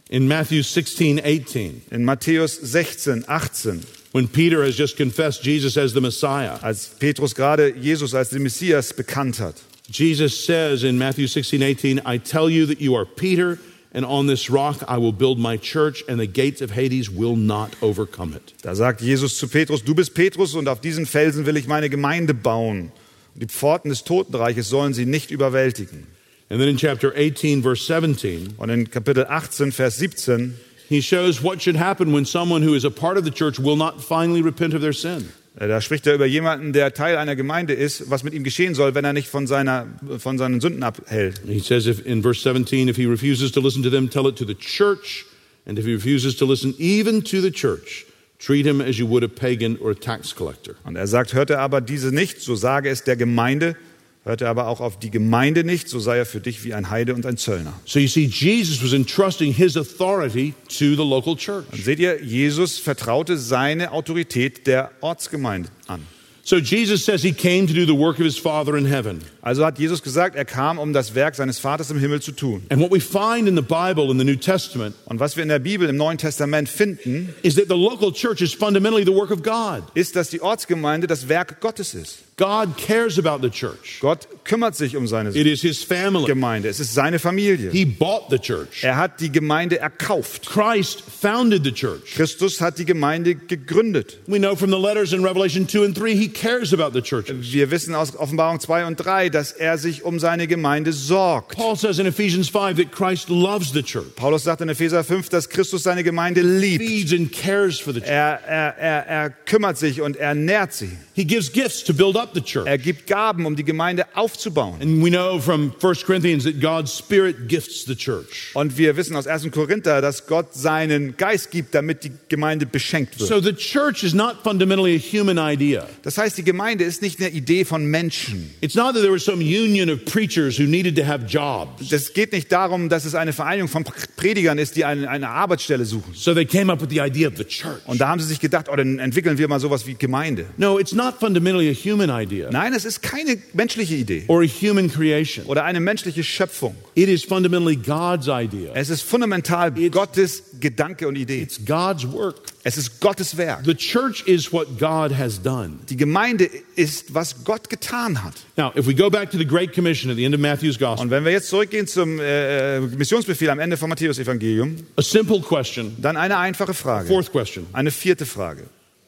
[0.09, 3.83] In Matthew 16, 18, In Matthäus 16, 18,
[4.15, 8.45] when Peter has just confessed Jesus as the Messiah, als Petrus gerade Jesus als den
[8.45, 9.57] Messias bekannt hat.
[9.91, 13.59] Jesus says in Matthew 16, 18, I tell you that you are Peter,
[13.93, 17.35] and on this rock I will build my church, and the gates of Hades will
[17.35, 18.55] not overcome it.
[18.63, 21.91] Da sagt Jesus zu Petrus, du bist Petrus und auf diesen Felsen will ich meine
[21.91, 22.93] Gemeinde bauen.
[23.35, 26.07] Die Pforten des Totenreiches sollen sie nicht überwältigen.
[26.51, 30.55] And then in chapter 18, verse 17, Und in Kapitel 18, Vers 17,
[30.95, 33.77] he shows what should happen when someone who is a part of the church will
[33.77, 35.29] not finally repent of their sin.
[35.57, 38.75] äh, da spricht er über jemanden, der Teil einer Gemeinde ist, was mit ihm geschehen
[38.75, 39.87] soll, wenn er nicht von, seiner,
[40.19, 41.41] von seinen Sünden abhält.
[41.47, 44.37] He says if, in verse 17, if he refuses to listen to them, tell it
[44.37, 45.27] to the church.
[45.67, 48.05] And if he refuses to listen even to the church,
[48.39, 50.75] treat him as you would a pagan or a tax collector.
[50.85, 53.77] Und er sagt, hört er aber diese nicht, so sage es der Gemeinde.
[54.25, 56.89] Hört er aber auch auf die Gemeinde nicht, so sei er für dich wie ein
[56.89, 57.75] Heide und ein Zöllner.
[57.85, 61.67] So you see, Jesus was entrusting his authority to the local church.
[61.73, 66.07] Und seht ihr, Jesus vertraute seine Autorität der Ortsgemeinde an.
[66.47, 69.23] So Jesus says he came to do the work of his Father in heaven.
[69.41, 72.65] Also hat Jesus gesagt, er kam, um das Werk seines Vaters im Himmel zu tun.
[72.71, 75.49] And what we find in the Bible, in the New Testament, Und was wir in
[75.49, 79.31] der Bibel im Neuen Testament finden, is that the local church is fundamentally the work
[79.31, 79.85] of God.
[79.95, 82.24] ist, dass die Ortsgemeinde das Werk Gottes ist.
[82.37, 84.01] God cares about the church.
[84.01, 86.27] Gott kümmert sich um seine It is his family.
[86.27, 86.69] Gemeinde.
[86.69, 87.71] Es ist seine Familie.
[87.71, 88.83] He bought the church.
[88.83, 90.47] Er hat die Gemeinde erkauft.
[90.47, 92.15] Christ founded the church.
[92.17, 94.19] Christus hat die Gemeinde gegründet.
[94.27, 97.53] We know from the letters in Revelation 2 and 3 he cares about the churches.
[97.53, 101.57] Wir wissen aus Offenbarung 2 und 3, dass er sich um seine Gemeinde sorgt.
[101.57, 104.17] Paul says in Ephesians 5 that Christ loves the church.
[104.17, 106.85] Paulus sagt in Epheser 5, dass Christus seine Gemeinde liebt.
[106.85, 108.11] Feeds and cares for the church.
[108.11, 110.91] Er, er, er, er kümmert sich und er nährt sie.
[111.15, 112.24] He gives gifts to build up church.
[112.65, 114.81] Er gibt Gaben, um die Gemeinde aufzubauen.
[114.81, 118.51] And we know from 1 Corinthians that God's Spirit gifts the church.
[118.55, 119.51] Und wir wissen aus 1.
[119.51, 123.29] Korinther, dass Gott seinen Geist gibt, damit die Gemeinde beschenkt wird.
[123.29, 125.87] So the church is not fundamentally a human idea.
[126.03, 128.51] Das heißt, die Gemeinde ist nicht eine Idee von Menschen.
[128.61, 131.93] It's not that there was some union of preachers who needed to have jobs.
[131.93, 133.85] Es geht nicht darum, dass es eine Vereinigung von
[134.17, 136.15] Predigern ist, die eine, eine Arbeitsstelle suchen.
[136.15, 137.81] So they came up with the idea of the church.
[137.87, 140.47] Und da haben sie sich gedacht, oh, dann entwickeln wir mal sowas wie Gemeinde.
[140.57, 144.47] No, it's not fundamentally a human idea Nein, es ist keine menschliche Idee or a
[144.47, 145.45] human creation.
[145.47, 146.75] oder eine menschliche Schöpfung.
[146.95, 148.73] It is fundamentally God's idea.
[148.75, 151.43] Es ist fundamental Gottes Gedanke und Idee.
[151.43, 152.37] It's God's work.
[152.63, 153.65] Es ist Gottes Werk.
[153.65, 155.79] The church is what God has done.
[155.91, 158.35] Die Gemeinde ist, was Gott getan hat.
[158.57, 161.03] Now, if we go back to the Great Commission at the end of Matthew's Gospel,
[161.05, 165.95] Und wenn wir jetzt zurückgehen zum äh, Missionsbefehl am Ende vom Matthäus-Evangelium, a simple question,
[166.01, 167.09] dann eine einfache Frage.
[167.09, 167.67] fourth question.
[167.73, 168.65] Eine vierte Frage.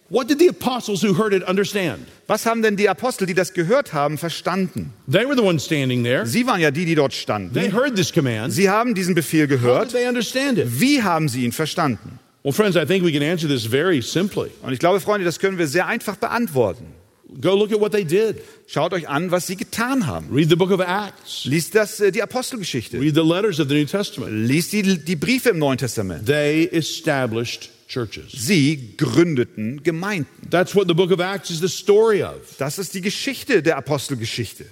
[0.09, 2.07] What did the apostles who heard it understand?
[2.29, 4.93] Was haben denn die Apostel, die das gehört haben, verstanden?
[5.11, 6.25] They were the ones standing there.
[6.27, 7.73] Sie waren ja die, die dort They standen.
[7.73, 8.53] heard this command.
[8.53, 9.91] Sie haben diesen Befehl How did gehört.
[9.93, 10.81] they understand it?
[10.81, 12.21] Wie haben sie ihn verstanden?
[12.45, 14.51] Well, friends, I think we can answer this very simply.
[14.63, 16.85] Und ich glaube, Freunde, das können wir sehr einfach beantworten.
[17.41, 18.37] Go look at what they did.
[18.69, 20.29] Schaut euch an, was sie getan haben.
[20.33, 21.45] Read the book of Acts.
[21.45, 23.01] Liest das, äh, die Apostelgeschichte.
[23.01, 24.31] Read the letters of the New Testament.
[24.47, 26.25] Liest die, die Briefe im Neuen Testament.
[26.27, 28.33] They established churches.
[28.33, 30.49] Sie gründeten Gemeinden.
[30.51, 32.57] That's what the book of Acts is the story of.
[32.59, 34.67] Das ist die Geschichte der Apostelgeschichte.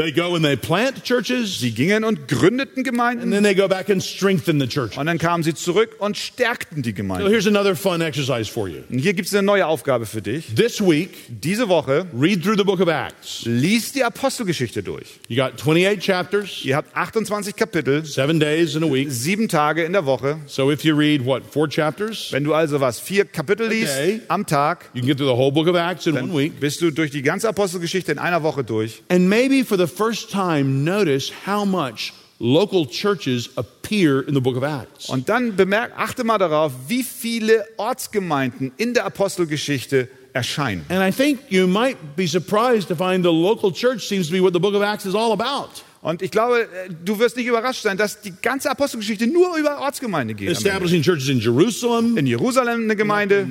[0.00, 3.68] They go and they plant churches, Sie gingen und gründeten and Gemeinden then they go
[3.68, 4.96] back and strengthen the church.
[4.96, 7.28] und dann kamen sie zurück und stärkten die So Gemeinden.
[7.28, 8.78] here's another fun exercise for you.
[8.90, 10.54] Und hier gibt es eine neue Aufgabe für dich.
[10.54, 13.42] This week, Diese Woche read through the book of Acts.
[13.44, 15.20] liest die Apostelgeschichte durch.
[15.28, 19.08] You got 28 chapters, Ihr habt 28 Kapitel, seven days in a week.
[19.10, 20.38] sieben Tage in der Woche.
[20.46, 24.20] So if you read, what, four chapters, Wenn du also was, vier Kapitel liest Okay.
[24.28, 26.58] am Tag, you can get through the whole book of Acts in one week.
[26.60, 29.02] bist du durch die ganze Apostelgeschichte in einer Woche durch.
[29.08, 34.56] And maybe for the first time, notice how much local churches appear in the book
[34.56, 35.08] of Acts.
[35.08, 40.84] Und dann bemerk, achte mal darauf, wie viele Ortsgemeinden in der Apostelgeschichte erscheinen.
[40.88, 44.40] And I think you might be surprised to find the local church seems to be
[44.40, 45.82] what the book of Acts is all about.
[46.02, 49.80] Und ich glaube, äh, du wirst nicht überrascht sein, dass die ganze Apostelgeschichte nur über
[49.80, 50.48] Ortsgemeinde geht.
[50.48, 53.48] Establishing churches in Jerusalem, In Jerusalem eine Gemeinde,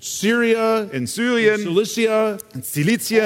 [0.00, 2.62] Syria, in Syrien, Cilicia, in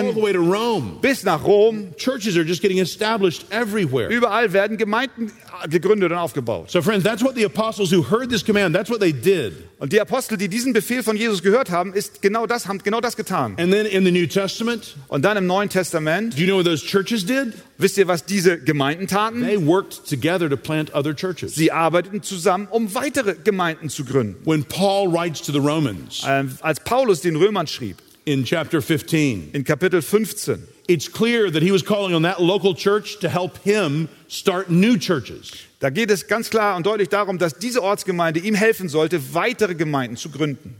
[0.07, 0.99] all the way to Rome.
[1.01, 1.95] bis nach Rom.
[1.97, 4.11] Churches are just getting established everywhere.
[4.11, 5.31] Überall werden Gemeinden
[5.69, 6.71] gegründet und aufgebaut.
[6.71, 9.53] So, friends, that's what the apostles who heard this command, that's what they did.
[9.79, 13.01] Und die Apostel, die diesen Befehl von Jesus gehört haben, ist genau das, haben genau
[13.01, 13.57] das getan.
[13.59, 16.65] And then in the New Testament, Und dann im Neuen Testament, do you know what
[16.65, 17.53] those churches did?
[17.79, 19.43] wisst ihr, was diese Gemeinden taten?
[19.43, 21.55] They worked together to plant other churches.
[21.55, 24.37] Sie arbeiteten zusammen, um weitere Gemeinden zu gründen.
[24.45, 29.51] When Paul writes to the Romans Ähm, als Paulus den Römern schrieb, in chapter 15,
[29.53, 33.59] in Kapitel 15, it's clear that he was calling on that local church to help
[33.59, 35.53] him start new churches.
[35.81, 39.75] da geht es ganz klar und deutlich darum, dass diese Ortsgemeinde ihm helfen sollte, weitere
[39.75, 40.77] Gemeinden zu gründen.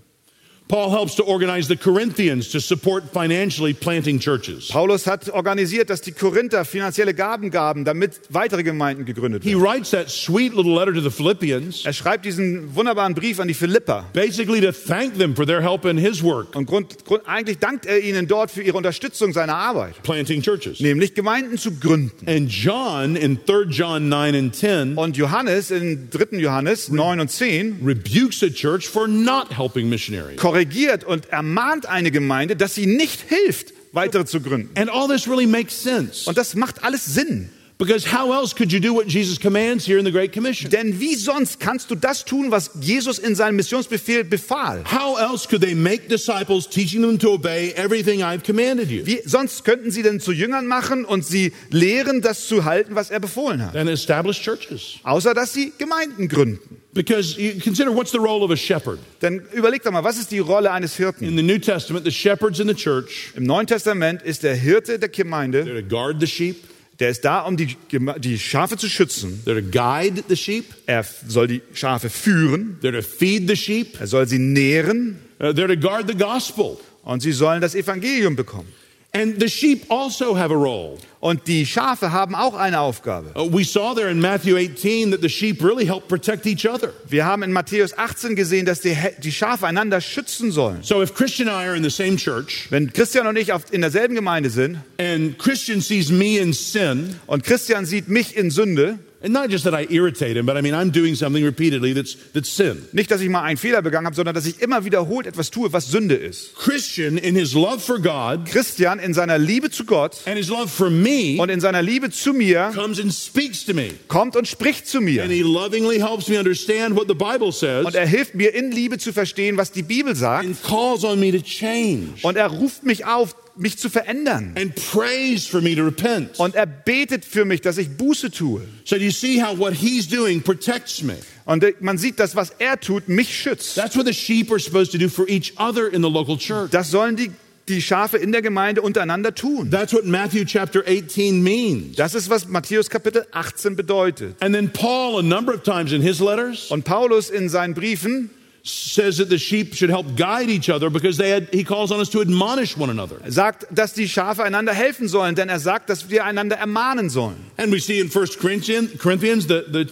[0.75, 4.67] Paul helps to organize the Corinthians to support financially planting churches.
[4.73, 9.63] Paulus hat organisiert, dass die Korinther finanzielle Gaben gaben, damit weitere Gemeinden gegründet He werden.
[9.63, 13.55] writes that sweet little letter to the Philippians, Er schreibt diesen wunderbaren Brief an die
[13.55, 14.05] Philipper.
[14.15, 17.87] basically to thank them for their help in his work, Und Grund, Grund, eigentlich dankt
[17.87, 20.81] er ihnen dort für ihre Unterstützung seiner Arbeit, planting churches.
[20.81, 22.27] nämlich Gemeinden zu gründen.
[22.29, 26.39] And John in 3 John 9 and 10 Und Johannes in 3.
[26.39, 30.41] Johannes 9 und 10 rebukes a church for not helping missionaries.
[30.65, 34.71] Korrigiert und ermahnt eine Gemeinde, dass sie nicht hilft, weitere zu gründen.
[34.77, 36.29] And all this really makes sense.
[36.29, 37.51] Und das macht alles Sinn.
[37.77, 40.71] Because how else could you do what Jesus commands here in the Great Commission?
[40.71, 44.85] Denn wie sonst kannst du das tun, was Jesus in seinem Missionsbefehl befahl?
[44.85, 49.05] How else could they make disciples, teaching them to obey everything I've commanded you?
[49.05, 53.11] Wie sonst könnten sie denn zu Jüngern machen und sie lehren, das zu halten, was
[53.11, 53.75] er befohlen hat?
[53.75, 55.01] And establish churches.
[55.03, 56.84] Außer dass sie Gemeinden gründen.
[56.95, 59.01] Because you consider what's the role of a shepherd?
[59.21, 61.27] Denn überleg doch mal, was ist die Rolle eines Hirten?
[61.27, 64.99] In the New Testament, the shepherds in the church, Im Neuen Testament ist der Hirte
[64.99, 66.57] der Gemeinde, they're to guard the sheep,
[67.01, 67.77] der ist da, um die,
[68.19, 69.43] die Schafe zu schützen.
[69.45, 74.01] they're to guide the sheep, Er soll die Schafe führen, they're to feed the sheep,
[74.01, 76.79] er soll sie nähren uh, they're to guard the gospel.
[77.03, 78.69] und sie sollen das Evangelium bekommen.
[79.17, 80.99] And the sheep also have a role.
[81.21, 83.33] Und die Schafe haben auch eine Aufgabe.
[83.35, 86.93] Uh, we saw there in Matthew 18 that the sheep really help protect each other.
[87.09, 90.83] Wir haben in Matthäus 18 gesehen, dass die, die Schafe einander schützen sollen.
[90.83, 93.73] So if Christian and I are in the same church Wenn Christian und ich auf,
[93.73, 98.51] in derselben Gemeinde sind and Christian sees me in sin, und Christian sieht mich in
[98.51, 101.95] Sünde, and not just that I irritate him, but I mean I'm doing something repeatedly
[101.95, 102.83] that's that's sin.
[102.93, 105.73] nicht, dass ich mal einen Fehler begangen habe, sondern dass ich immer wiederholt etwas tue,
[105.73, 106.55] was Sünde ist.
[106.57, 110.69] Christian in his love for God Christian in seiner Liebe zu Gott and his love
[110.69, 113.91] for me und in seiner Liebe zu mir comes and speaks to me.
[114.09, 115.23] kommt und spricht zu mir.
[115.23, 118.71] And he lovingly helps me understand what the Bible says Und er hilft mir in
[118.71, 120.45] Liebe zu verstehen, was die Bibel sagt.
[120.45, 124.55] and calls on me to change Und er ruft mich auf, mich zu verändern.
[124.57, 126.39] and prays for me to repent.
[126.39, 128.63] Und er betet für mich, dass ich Buße tue.
[128.85, 131.17] So you see how what he's doing protects me?
[131.45, 133.75] Und äh, man sieht, dass was er tut, mich schützt.
[133.77, 136.71] That's what the sheep are supposed to do for each other in the local church.
[136.71, 137.31] Das sollen die,
[137.69, 139.71] die Schafe in der Gemeinde untereinander tun.
[139.71, 141.97] That's what Matthew chapter 18 means.
[141.97, 144.37] Das ist, was Matthäus Kapitel 18 bedeutet.
[144.41, 148.31] And then Paul, a number of times in his letters, Und Paulus in seinen Briefen
[148.65, 152.01] says that the sheep should help guide each other because they had, he calls on
[152.01, 153.17] us to admonish one another.
[153.29, 157.37] sagt, dass die Schafe einander helfen sollen, denn er sagt, dass wir einander ermahnen sollen.
[157.59, 159.87] And we see in 1 Corinthians, Corinthians the, the,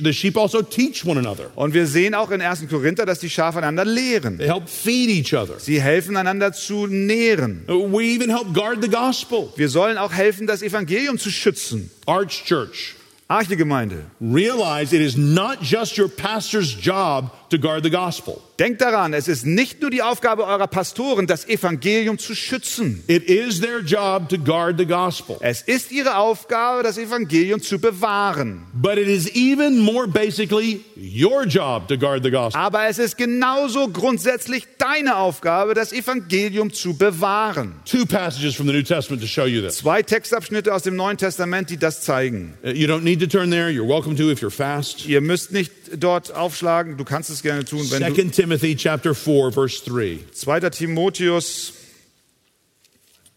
[0.00, 1.50] the sheep also teach one another.
[1.56, 2.68] Und wir sehen auch in 1.
[2.68, 4.38] Korinther, dass die Schafe einander lehren.
[4.38, 5.58] They help feed each other.
[5.58, 7.64] Sie helfen einander zu nähren.
[7.66, 9.52] We even help guard the gospel.
[9.56, 11.90] Wir sollen auch helfen, das Evangelium zu schützen.
[12.06, 12.95] Arch Church.
[13.28, 14.04] Archegemeinde.
[14.20, 18.42] Realize it is not just your pastor's job to guard the gospel.
[18.58, 23.04] Denkt daran, es ist nicht nur die Aufgabe eurer Pastoren, das Evangelium zu schützen.
[23.06, 25.36] It is their job to guard the gospel.
[25.40, 28.62] Es ist ihre Aufgabe, das Evangelium zu bewahren.
[28.72, 32.58] But it is even more basically your job to guard the gospel.
[32.58, 37.74] Aber es ist genauso grundsätzlich deine Aufgabe, das Evangelium zu bewahren.
[37.84, 39.76] Two passages from the New Testament to show you this.
[39.76, 42.54] Zwei Textabschnitte aus dem Neuen Testament, die das zeigen.
[42.62, 43.68] You don't need to turn there.
[43.68, 45.04] You're welcome to if you're fast.
[45.04, 49.12] Ihr müsst nicht dort aufschlagen, du kannst es gerne tun, wenn du 2 Timothy chapter
[49.12, 50.22] 4 verse 3.
[50.32, 50.70] 2.
[50.70, 51.72] Timotheus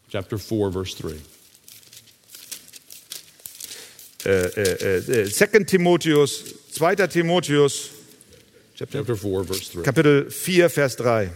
[0.08, 1.16] Chapter 4 verse 3.
[4.26, 5.64] äh, äh, äh, 2.
[5.64, 7.08] Timotheus 2.
[7.08, 7.90] Timotheus
[8.76, 9.82] Chapter 4 verse 3.
[9.82, 11.32] Kapitel 4 Vers 3.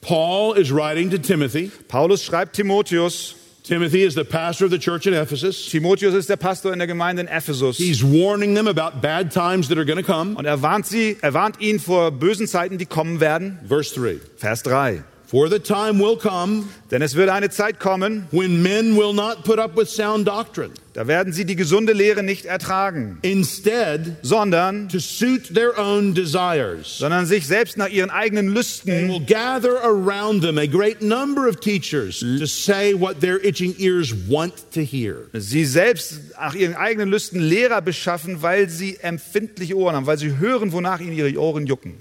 [0.00, 1.70] Paul is writing to Timothy.
[1.86, 3.36] Paulus schreibt Timotheus,
[3.70, 5.68] Timothy is the pastor of the church in Ephesus.
[5.70, 9.68] Timotheus ist der Pastor in der Gemeinde in Ephesus He's warning them about bad times
[9.68, 10.34] that are going to come.
[10.34, 13.60] und er warnt sie, er warnt ihn vor bösen Zeiten, die kommen werden.
[13.68, 14.18] Verse 3.
[14.38, 15.04] Vers 3.
[15.24, 19.44] For the time will come Denn es wird eine Zeit kommen, when men will not
[19.44, 20.72] put up with sound doctrine.
[20.92, 26.98] Da werden sie die gesunde Lehre nicht ertragen, Instead, sondern to suit their own desires.
[26.98, 31.60] sondern sich selbst nach ihren eigenen Lüsten will gather around them a great number of
[31.60, 35.26] teachers to say what their itching ears want to hear.
[35.34, 40.38] sie selbst nach ihren eigenen Lüsten Lehrer beschaffen, weil sie empfindliche Ohren haben, weil sie
[40.38, 41.94] hören, wonach ihnen ihre Ohren jucken.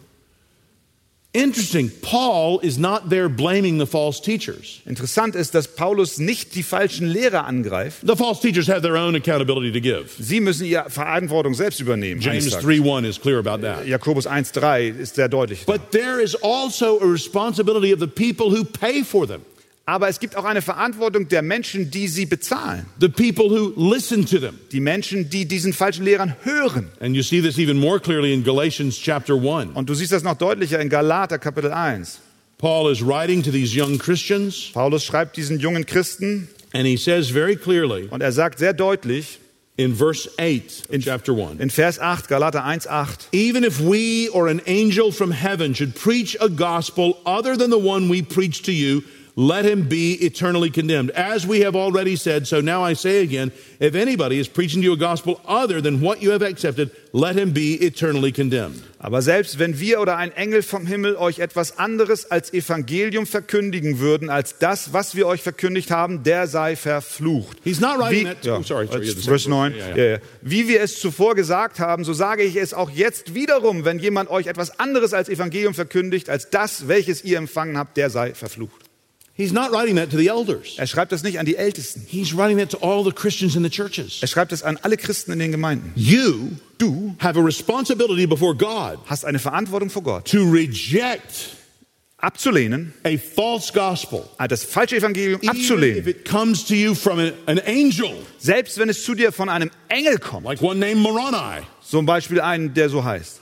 [1.43, 1.91] Interesting.
[2.01, 4.81] Paul is not there blaming the false teachers.
[4.85, 8.05] Interessant ist, dass Paulus nicht die falschen Lehrer angreift.
[8.05, 10.09] The false teachers have their own accountability to give.
[10.19, 12.21] Sie müssen ihre Verantwortung selbst übernehmen.
[12.21, 12.65] James eines Tages.
[12.65, 13.85] 3 1 is clear about that.
[13.85, 15.65] Äh, Jakobus 1,3 ist sehr deutlich.
[15.65, 19.41] But there is also a responsibility of the people who pay for them,
[19.89, 22.85] Aber es gibt auch eine Verantwortung der Menschen, die sie bezahlen.
[22.99, 24.59] the people who listen to them.
[24.71, 26.89] Die Menschen, die diesen falschen Lehrern hören.
[26.99, 29.71] And you see this even more clearly in Galatians chapter 1.
[29.73, 32.19] Und du siehst das noch deutlicher in Galater Kapitel 1.
[32.59, 37.31] Paul is writing to these young Christians, Paulus schreibt diesen jungen Christen and he says
[37.31, 39.39] very clearly und er sagt sehr deutlich
[39.77, 43.29] in verse 8 of chapter 1 in Vers 8, Galater 1, 8.
[43.31, 47.79] Even if we or an angel from heaven should preach a gospel other than the
[47.79, 49.01] one we preach to you,
[49.39, 51.11] let him be eternally condemned.
[51.11, 54.85] As we have already said, so now I say again, if anybody is preaching to
[54.85, 58.83] you a gospel other than what you have accepted, let him be eternally condemned.
[58.99, 63.99] Aber selbst wenn wir oder ein Engel vom Himmel euch etwas anderes als Evangelium verkündigen
[63.99, 67.59] würden, als das, was wir euch verkündigt haben, der sei verflucht.
[67.63, 68.45] He's not writing Wie, that.
[68.45, 69.05] ja, oh, sorry, sorry.
[69.05, 69.71] yeah, Vers second 9.
[69.71, 69.87] verse.
[69.87, 70.11] Yeah, yeah.
[70.15, 70.19] ja.
[70.41, 74.29] Wie wir es zuvor gesagt haben, so sage ich es auch jetzt wiederum, wenn jemand
[74.29, 78.88] euch etwas anderes als Evangelium verkündigt, als das, welches ihr empfangen habt, der sei verflucht.
[79.39, 80.75] He's not writing that to the elders.
[80.77, 82.03] Er schreibt das nicht an die Ältesten.
[82.05, 84.17] He's writing that to all the Christians in the churches.
[84.21, 85.93] Er schreibt es an alle Christen in den Gemeinden.
[85.95, 91.55] You Du have a responsibility before God hast eine Verantwortung vor Gott, to reject
[92.17, 94.23] abzulehnen, a false gospel.
[94.49, 96.07] das falsche Evangelium Even if abzulehnen.
[96.07, 100.17] it comes to you from an angel, Selbst wenn es zu dir von einem Engel
[100.19, 103.39] kommt, like one named Moroni, zum Beispiel einen, der so heißt.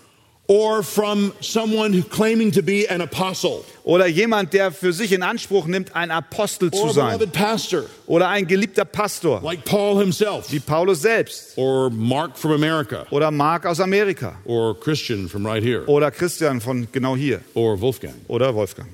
[0.49, 5.65] Or from someone claiming to be an apostle Oder jemand, der für sich in Anspruch
[5.67, 7.19] nimmt, ein Apostel zu sein.
[8.05, 11.57] Oder ein geliebter Pastor, like Paul himself wie Paulus selbst.
[11.57, 14.37] or Mark from America Oder Mark aus Amerika.
[14.45, 17.41] or Christian from right here Oder Christian von genau hier.
[17.53, 18.15] or Wolfgang.
[18.27, 18.87] Oder Wolfgang.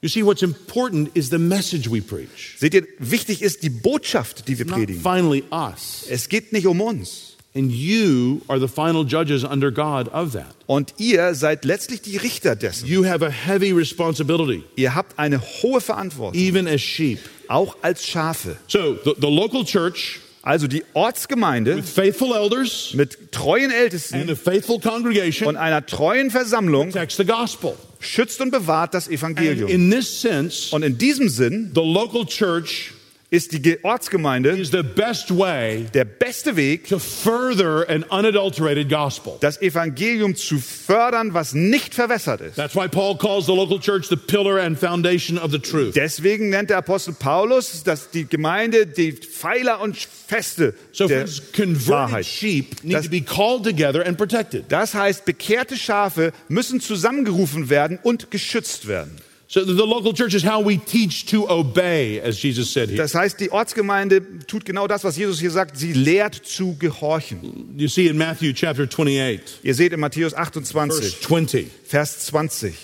[0.00, 2.56] You see, what's important is the message we preach.
[2.60, 5.02] Seht ihr, wichtig ist die Botschaft, die wir Not predigen.
[5.02, 6.06] finally us.
[6.08, 7.27] Es geht nicht um uns.
[7.54, 10.54] And you are the final judges under God of that.
[10.66, 12.86] Und ihr seid letztlich die Richter dessen.
[12.86, 17.18] You have a heavy responsibility, Ihr habt eine hohe Verantwortung, even as sheep.
[17.48, 18.56] auch als Schafe.
[18.68, 24.30] So the, the local church Also die Ortsgemeinde with faithful elders mit treuen and Ältesten
[24.30, 27.74] a faithful congregation und einer treuen Versammlung protects the gospel.
[27.98, 29.68] schützt und bewahrt das Evangelium.
[29.68, 32.92] in this sense, Und in diesem Sinn the local church
[33.30, 38.88] ist die Ge- Ortsgemeinde is the best way der beste Weg, to further an unadulterated
[38.88, 39.34] gospel.
[39.40, 42.56] das Evangelium zu fördern, was nicht verwässert ist.
[42.56, 45.94] That's why Paul calls the local church the pillar and foundation of the truth.
[45.94, 52.24] Deswegen nennt der Apostel Paulus dass die Gemeinde die Pfeiler und Feste So der Wahrheit.
[52.24, 54.64] sheep need Das- to be called together and protected.
[54.70, 59.16] Das heißt, bekehrte Schafe müssen zusammengerufen werden und geschützt werden.
[59.50, 62.98] So the local church is how we teach to obey, as Jesus said here.
[62.98, 65.78] Das heißt, die Ortsgemeinde tut genau das, was Jesus hier sagt.
[65.78, 67.74] Sie lehrt zu gehorchen.
[67.78, 72.74] You see in Matthew chapter 28, Ihr seht in Matthäus verse 28, 20, Vers 20.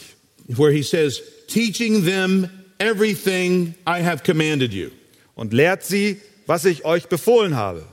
[0.57, 2.49] where he says, teaching them
[2.81, 4.91] everything I have commanded you.
[5.37, 7.85] Und lehrt sie, was ich euch befohlen habe.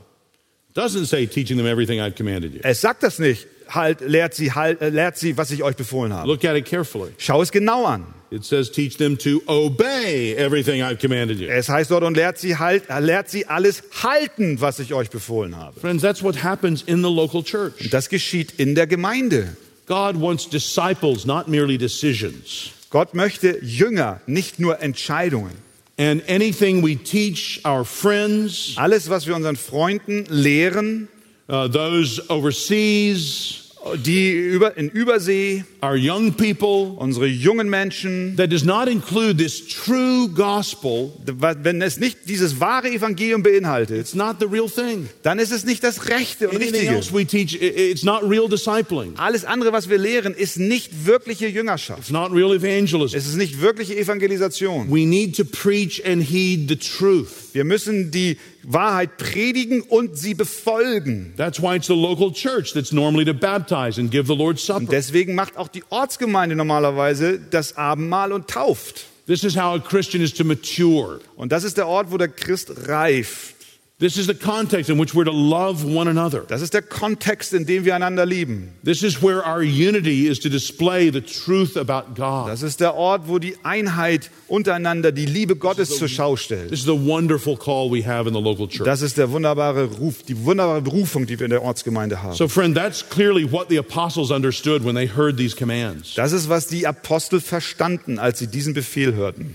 [0.74, 2.62] Doesn't say teaching them everything I've commanded you.
[2.64, 3.48] Es sagt das nicht.
[3.74, 6.28] Halt, lehrt sie, halt, äh, lehrt sie, was ich euch befohlen habe.
[6.28, 7.12] Look at it carefully.
[7.18, 8.06] Schau es genau an.
[8.32, 11.50] It says teach them to obey everything I've commanded you.
[11.50, 15.58] Es heißt dort und lehrt sie, halt, lehrt sie alles halten, was ich euch befohlen
[15.58, 15.78] habe.
[15.80, 17.90] Friends, that's what happens in the local church.
[17.90, 19.58] Das geschieht in der Gemeinde.
[19.86, 22.72] God wants disciples, not merely decisions.
[22.90, 25.52] Gott möchte Jünger, nicht nur Entscheidungen.
[25.98, 31.10] And anything we teach our friends, Alles, was wir unseren Freunden lehren,
[31.50, 33.61] uh, those overseas,
[34.06, 39.68] die über, in Übersee, our young people, unsere jungen Menschen, that does not include this
[39.68, 45.10] true gospel, wenn es nicht dieses wahre Evangelium beinhaltet, it's not the real thing.
[45.24, 46.96] dann ist es nicht das Rechte und Anything Richtige.
[46.96, 49.14] else we teach, it's not real discipling.
[49.18, 52.02] Alles andere, was wir lehren, ist nicht wirkliche Jüngerschaft.
[52.02, 53.16] It's not real evangelism.
[53.18, 54.90] Es ist nicht wirkliche Evangelisation.
[54.92, 57.51] We need to preach and heed the truth.
[57.54, 61.34] Wir müssen die Wahrheit predigen und sie befolgen.
[61.38, 64.86] That's why it's the local church that's normally to baptize and give the Lord's Supper.
[64.90, 69.06] Deswegen macht auch die Ortsgemeinde normalerweise das Abendmahl und tauft.
[69.28, 71.20] This is how a Christian is to mature.
[71.36, 73.56] Und das ist der Ort, wo der Christ reift.
[74.02, 76.44] This is the context in which we're to love one another.
[76.48, 78.74] Das ist der Kontext, in dem wir einander lieben.
[78.84, 82.50] This is where our unity is to display the truth about God.
[82.50, 86.70] Das ist der Ort, wo die Einheit untereinander die Liebe Gottes zur Schau stellt.
[86.70, 88.88] This is the wonderful call we have in the local church.
[88.88, 92.34] Das ist der wunderbare Ruf, die wunderbare Berufung, die wir in der Ortsgemeinde haben.
[92.36, 96.16] So, friend, that's clearly what the apostles understood when they heard these commands.
[96.16, 99.54] Das ist, was die Apostel verstanden, als sie diesen Befehl hörten.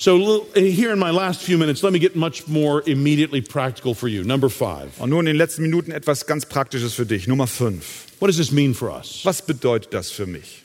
[0.00, 3.94] So, eh, here in my last few minutes, let me get much more immediately practical
[3.94, 4.22] for you.
[4.22, 4.96] Number five.
[5.00, 7.26] Und nun in den letzten Minuten etwas ganz Praktisches für dich.
[7.26, 8.06] Nummer fünf.
[8.20, 9.24] What does this mean for us?
[9.24, 10.62] Was bedeutet das für mich?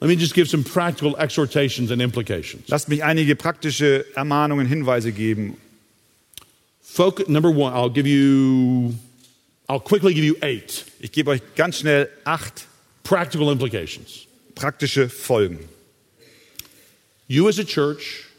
[0.00, 2.68] Let me just give some practical exhortations and implications.
[2.68, 5.58] Lasst mich einige praktische Ermahnungen, Hinweise geben.
[6.80, 8.94] Focus, number one, I'll give you,
[9.68, 12.66] I'll quickly give you eight Ich gebe euch ganz schnell acht
[13.04, 14.26] practical implications.
[14.54, 15.58] praktische Folgen.
[17.28, 18.29] You as a church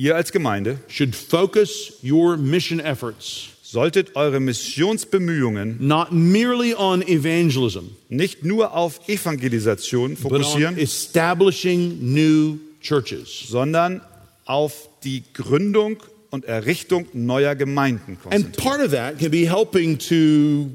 [0.00, 7.90] Ihr als Gemeinde should focus your mission efforts solltet eure Missionsbemühungen not merely on evangelism,
[8.08, 13.28] nicht nur auf Evangelisation fokussieren, establishing new churches.
[13.48, 14.00] sondern
[14.46, 15.98] auf die Gründung
[16.30, 18.52] und Errichtung neuer Gemeinden And konzentrieren.
[18.64, 20.70] part of that can be helping to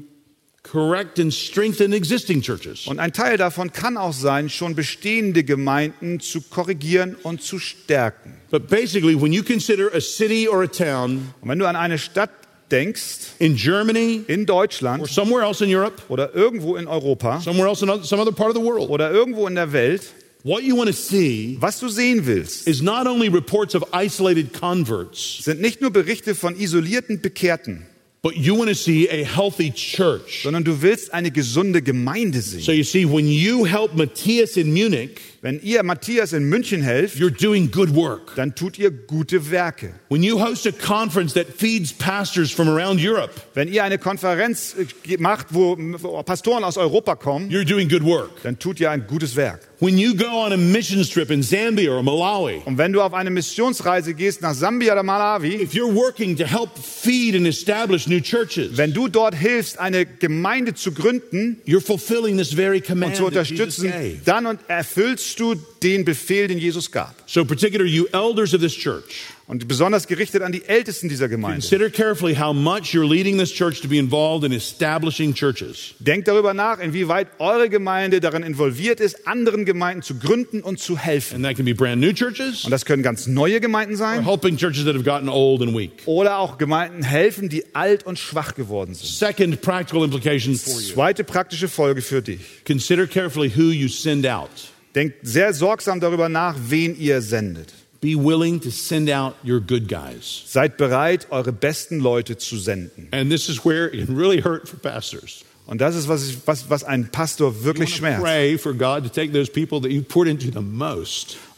[0.70, 2.86] correct and strengthen existing churches.
[2.86, 8.34] Und ein Teil davon kann auch sein, schon bestehende Gemeinden zu korrigieren und zu stärken.
[8.50, 11.98] But basically, when you consider a city or a town Und wenn du an eine
[11.98, 12.30] Stadt
[12.70, 17.68] denkst, in Germany in or Deutschland somewhere else in Europe, oder irgendwo in Europa somewhere
[17.68, 20.02] else in some other part of the world, oder irgendwo in der Welt,
[20.42, 24.52] what you want to see was du sehen willst, is not only reports of isolated
[24.52, 27.86] converts, sind nicht nur Berichte von isolierten Bekehrten,
[28.26, 30.42] but you want to see a healthy church.
[30.42, 32.60] sondern du willst eine gesunde Gemeinde sehen.
[32.60, 37.16] So you see, when you help Matthias in Munich, Wenn ihr Matthias in München helft,
[37.16, 38.34] you're doing good work.
[38.36, 39.94] dann tut ihr gute Werke.
[40.08, 44.74] When you host a conference that feeds pastors from around Europe, Wenn ihr eine Konferenz
[45.06, 45.76] äh, macht, wo
[46.22, 48.30] Pastoren aus Europa kommen, you're doing good work.
[48.42, 49.60] dann tut ihr ein gutes Werk.
[49.78, 53.12] When you go on a mission trip in Zambia or Malawi, Und wenn du auf
[53.12, 58.06] eine Missionsreise gehst nach Sambia oder Malawi, if you're working to help feed and establish
[58.06, 62.86] new churches, wenn du dort hilfst, eine Gemeinde zu gründen you're fulfilling this very und
[62.86, 67.14] command zu that Jesus unterstützen, dann und erfüllst du den Befehl, den Jesus gab.
[67.26, 69.04] So, particular you elders of this church,
[69.48, 71.60] Und besonders gerichtet an die Ältesten dieser Gemeinde.
[71.60, 75.94] consider carefully how much you're leading this church to be involved in establishing churches.
[76.00, 80.98] Denkt darüber nach, inwieweit eure Gemeinde darin involviert ist, anderen Gemeinden zu gründen und zu
[80.98, 81.36] helfen.
[81.36, 84.24] And that can be brand new churches Und das können ganz neue Gemeinden or sein
[84.24, 85.92] helping churches that have gotten old and weak.
[86.06, 89.06] oder auch Gemeinden helfen, die alt und schwach geworden sind.
[89.06, 90.92] Second practical implication for you.
[90.94, 92.40] Zweite praktische Folge für dich.
[92.66, 94.50] Consider carefully who you send out.
[94.96, 97.72] Denkt sehr sorgsam darüber nach, wen ihr sendet.
[98.00, 100.42] Be willing to send out your good guys.
[100.46, 103.08] Seid bereit, eure besten Leute zu senden.
[103.10, 105.44] And this is where it can really hurt for pastors.
[105.66, 108.24] Und das ist, was, was, was einen Pastor wirklich schmerzt.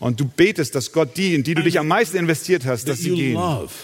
[0.00, 2.98] Und du betest, dass Gott die, in die du dich am meisten investiert hast, dass
[2.98, 3.38] sie gehen.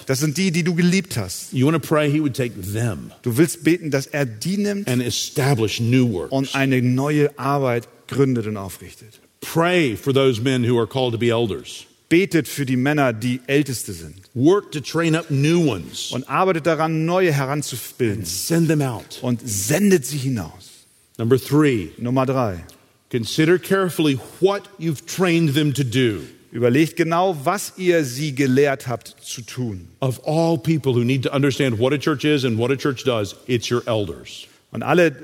[0.07, 1.53] Das sind die, die du geliebt hast.
[1.53, 4.89] You want to pray He would take them Du willst beten, dass er die nimmt
[4.89, 6.33] and establish new works.
[6.33, 9.21] und eine neue Arbeit gründet und aufrichtet.
[9.45, 11.86] Pray for those men who are called to be elders.
[12.09, 14.16] Betet für die Männer, die Älteste sind.
[14.34, 16.12] Work to train up new ones.
[16.12, 18.24] Und arbeitet daran, neue heranzubilden.
[18.24, 19.18] Send them out.
[19.22, 20.86] Und sendet sie hinaus.
[21.18, 22.64] Number three, Nummer drei.
[23.11, 26.26] consider carefully what you've trained them to do.
[26.53, 29.88] Überlegt genau, was ihr sie gelehrt habt zu tun.
[30.01, 33.05] Of all people who need to understand what a church is and what a church
[33.05, 34.47] does, it's your elders.
[34.75, 35.14] Und alle,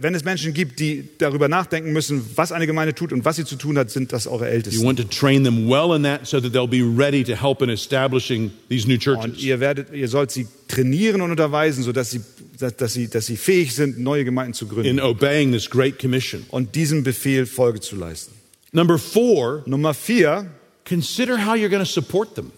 [0.00, 3.44] wenn es Menschen gibt, die darüber nachdenken müssen, was eine Gemeinde tut und was sie
[3.44, 4.84] zu tun hat, sind das eure You Ältesten.
[4.84, 7.70] want to train them well in that so that they'll be ready to help in
[7.70, 9.38] establishing these new Und churches.
[9.44, 12.20] ihr werdet, ihr sollt sie trainieren und unterweisen, sodass sie,
[12.58, 16.00] dass, dass sie, dass sie fähig sind, neue Gemeinden zu gründen in obeying this great
[16.00, 16.44] commission.
[16.48, 18.34] und diesem Befehl Folge zu leisten.
[18.72, 20.50] Number four, Nummer vier,
[20.84, 22.50] consider how you're going to support them.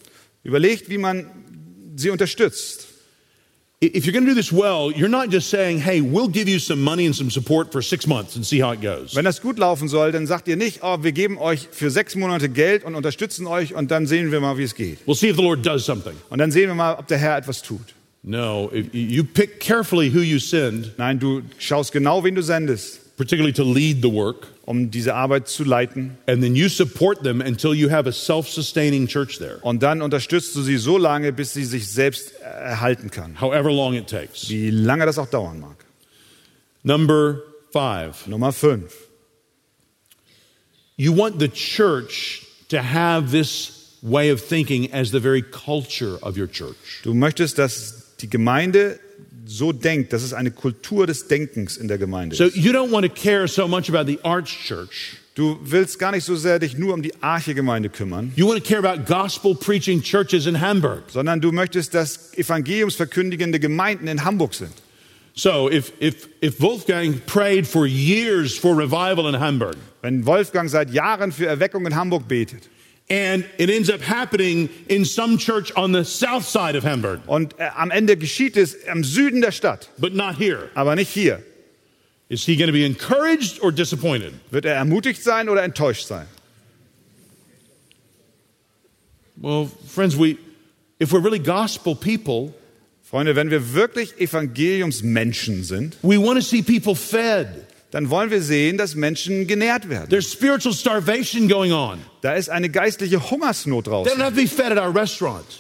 [0.44, 1.26] überlegt, wie man
[1.94, 2.86] sie unterstützt.
[3.81, 6.59] If you're going to do this well, you're not just saying, hey, we'll give you
[6.59, 9.14] some money and some support for six months and see how it goes.
[9.14, 12.16] Wenn das gut laufen soll, dann sagt ihr nicht, oh, wir geben euch für sechs
[12.16, 14.99] Monate Geld und unterstützen euch und dann sehen wir mal, wie es geht.
[15.07, 16.14] We'll see if the Lord does something.
[16.29, 17.95] Und dann sehen wir mal, ob der Herr etwas tut.
[18.24, 23.52] No, you pick carefully who you send, Nein, du schaust genau, wen du sendest, particularly
[23.52, 26.16] to lead the work, um diese Arbeit zu leiten.
[26.26, 30.00] and then you support them until you have a self sustaining church there, Und dann
[30.00, 33.38] unterstützt du sie so lange, bis sie sich selbst erhalten kann.
[33.40, 34.48] however long it takes.
[34.48, 35.76] Wie lange das auch dauern mag.
[36.84, 37.42] Number
[37.72, 38.94] five, Nummer fünf.
[40.96, 46.36] you want the church to have this way of thinking as the very culture of
[46.38, 47.02] your church.
[47.02, 48.98] Du möchtest, dass die Gemeinde
[49.51, 52.57] so denkt, dass es eine Kultur des Denkens in der Gemeinde So ist.
[52.57, 55.16] you don't want to care so much about the Arch Church.
[55.34, 58.68] Du willst gar nicht so sehr dich nur um die Arche-Gemeinde kümmern, You want to
[58.68, 61.05] care about gospel preaching churches in Hamburg.
[61.09, 64.72] sondern du möchtest, dass evangeliumsverkündigende Gemeinden in Hamburg sind.
[65.34, 70.90] So if, if, if Wolfgang prayed for years for revival in Hamburg, Wenn Wolfgang seit
[70.92, 72.68] Jahren für Erweckung in Hamburg betet
[73.11, 77.59] and it ends up happening in some church on the south side of Hamburg, und
[77.59, 81.42] äh, am Ende geschieht es im Süden der Stadt, but not here, aber nicht hier,
[82.28, 84.32] is he going to be encouraged or disappointed?
[84.50, 86.26] wird er ermutigt sein oder enttäuscht sein?
[89.40, 90.36] Well, friends, we,
[91.00, 92.52] if we're really gospel people,
[93.09, 97.68] Freunde, wenn wir wirklich Evangeliumsmenschen sind, we want to see people fed.
[97.90, 100.11] dann wollen wir sehen, dass Menschen genährt werden.
[100.11, 102.00] There's spiritual starvation going on.
[102.20, 104.12] Da ist eine geistliche Hungersnot draußen.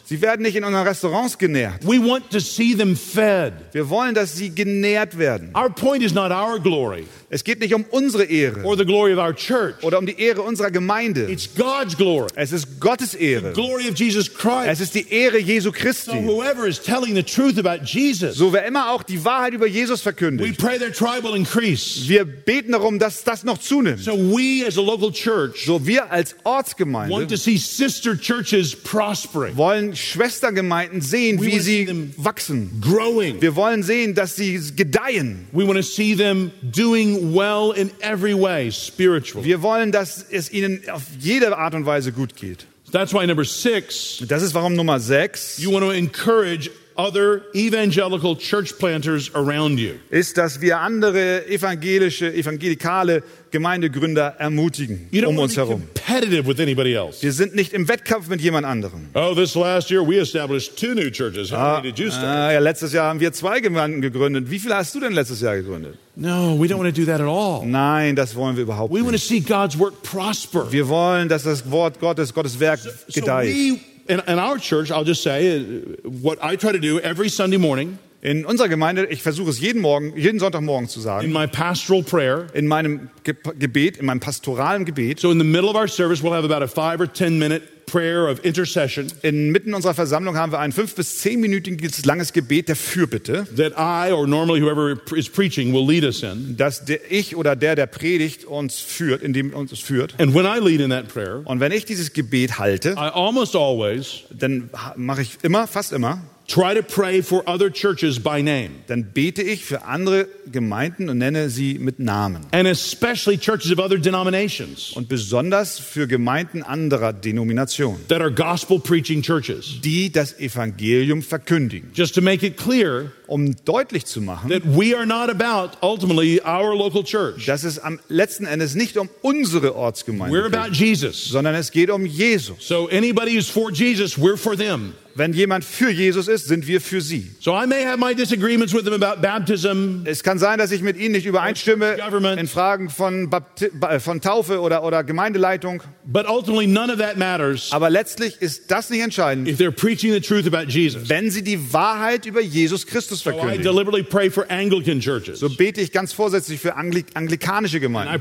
[0.04, 1.86] Sie werden nicht in unseren Restaurants genährt.
[1.86, 3.52] We want to see them fed.
[3.72, 5.50] Wir wollen, dass sie genährt werden.
[5.56, 9.12] Our point is not our glory Es geht nicht um unsere Ehre or the glory
[9.12, 9.74] of our church.
[9.82, 11.30] oder um die Ehre unserer Gemeinde.
[11.30, 13.52] It's God's glory, Es ist Gottes Ehre.
[13.52, 14.30] glory of Jesus
[14.66, 16.24] Es ist die Ehre Jesu So Christi.
[16.24, 20.00] whoever is telling the truth about Jesus, So wer immer auch die Wahrheit über Jesus
[20.00, 20.58] we verkündigt.
[20.58, 22.08] pray their tribe will increase.
[22.08, 24.00] Wir beten darum, dass das noch zunimmt.
[24.02, 29.56] So we as a local church So wir als Ortsgemeinde to see sister churches prospering,
[29.56, 32.80] wollen Schwestergemeinden sehen, wie sie wachsen.
[32.80, 33.40] growing.
[33.40, 35.46] Wir wollen sehen, dass sie gedeihen.
[35.52, 39.46] We want to see them doing well in every way spiritually.
[39.46, 42.66] Wir wollen, dass es ihnen auf jede Art und Weise gut geht.
[42.90, 45.58] That's why number six, Das ist warum Nummer 6.
[45.58, 49.92] you want to encourage other evangelical church planters around you.
[50.10, 53.22] ist, dass wir andere evangelische, evangelikale
[53.52, 55.82] Gemeindegründer ermutigen You don't um want uns to be herum.
[55.94, 57.22] competitive with anybody else.
[57.22, 59.06] Wir sind nicht im Wettkampf mit jemand anderem.
[59.14, 61.50] Oh, this last year we established two new churches.
[61.52, 62.24] How many did you start?
[62.26, 64.50] Ah, ja, letztes Jahr haben wir zwei Gemeinden gegründet.
[64.50, 65.96] Wie viele hast du denn letztes Jahr gegründet?
[66.16, 67.64] No, we don't want to do that at all.
[67.64, 69.28] Nein, das wollen wir überhaupt We want to nicht.
[69.28, 70.66] see God's work prosper.
[70.72, 72.90] Wir wollen, dass das Wort Gottes, Gottes Werk So
[73.20, 73.54] gedeiht.
[73.54, 73.78] we,
[74.08, 75.60] in, in our church, I'll just say,
[76.04, 79.80] what I try to do every Sunday morning In unserer Gemeinde, ich versuche es jeden
[79.80, 81.24] Morgen, jeden Sonntagmorgen zu sagen.
[81.24, 82.48] in my pastoral prayer.
[82.52, 86.20] in meinem Ge Gebet, in meinem pastoralen Gebet, So in the middle of our service,
[86.20, 90.52] we'll have about a five or ten minute prayer of intercession inmitten unserer Versammlung haben
[90.52, 95.28] wir ein fünf bis zehnminütiges langes Gebet der Fürbitte, that I or normally whoever is
[95.28, 96.56] preaching will lead us in.
[96.56, 100.14] dass der, ich oder der, der predigt, uns führt, indem uns führt.
[100.20, 103.56] And when I lead in that prayer, Und wenn ich dieses Gebet halte, I almost
[103.56, 108.70] always dann mache ich immer, fast immer, try to pray for other churches by name.
[108.86, 112.46] dann bete ich für andere Gemeinden und nenne sie mit Namen.
[112.52, 118.80] And especially churches of other denominations Und besonders für Gemeinden anderer Denominationen, that are gospel
[118.80, 119.80] preaching churches.
[119.82, 121.90] die das Evangelium verkündigen.
[121.94, 126.40] Just to make it clear Um deutlich zu machen, that we are not about ultimately
[126.40, 127.44] our local church.
[127.44, 131.26] dass es am letzten Endes nicht um unsere Ortsgemeinde We're geht, about Jesus.
[131.28, 132.56] sondern es geht um Jesus.
[132.60, 134.94] So anybody who's for Jesus, we're for them.
[135.18, 137.28] Wenn jemand für Jesus ist, sind wir für sie.
[137.40, 140.80] So I may have my disagreements with them about baptism, Es kann sein, dass ich
[140.80, 141.96] mit ihnen nicht übereinstimme
[142.38, 147.16] in Fragen von, Bapti äh, von Taufe oder, oder Gemeindeleitung, but ultimately none of that
[147.16, 151.08] matters aber letztlich ist das nicht entscheidend, if they're preaching the truth about Jesus.
[151.08, 153.64] wenn sie die Wahrheit über Jesus Christus verkündigen.
[153.64, 155.40] deliberately pray for Anglican churches.
[155.40, 158.14] So bete ich ganz vorsätzlich für Angli anglikanische Gemeinden.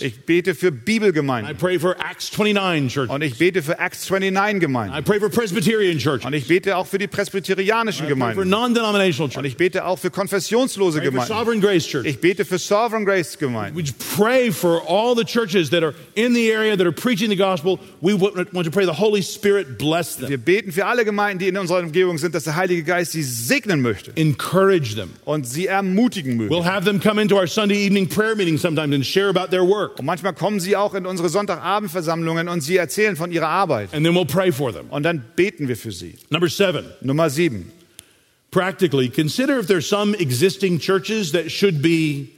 [0.00, 1.56] Ich bete für Bibelgemeinden.
[1.58, 3.14] pray for Acts 29 churches.
[3.14, 4.94] Und ich bete für Acts 29 Gemeinden.
[6.24, 8.52] Und ich bete auch für die presbyterianischen Gemeinden.
[8.54, 11.28] Und ich bete auch für konfessionslose Gemeinden.
[11.32, 12.10] Sovereign Grace churches.
[12.12, 13.76] Ich bete für Sovereign Grace Gemeinden.
[13.76, 13.84] We
[14.16, 17.78] pray for all the churches that are in the area that are preaching the gospel.
[18.00, 21.38] We want want to pray the Holy Spirit bless them, Wir beten für alle Gemeinden,
[21.40, 25.10] die in unserer Umgebung sind, dass der Heilige Geist sie segnen möchte encourage them.
[25.24, 26.52] und sie ermutigen möge.
[26.52, 29.66] We'll have them come into our Sunday evening prayer meeting sometimes and share about their
[29.66, 29.98] work.
[29.98, 33.92] Und manchmal kommen sie auch in unsere Sonntagabendversammlungen und sie erzählen von ihrer Arbeit.
[33.94, 34.86] And then we'll pray for them.
[34.90, 36.16] Und dann beten wir für sie.
[36.30, 37.70] Number seven, Nummer sieben.
[38.54, 42.30] practically, consider if there's some existing churches that should be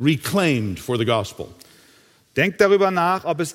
[0.00, 1.54] reclaimed for the gospel.
[2.34, 3.54] Denkt darüber nach, ob es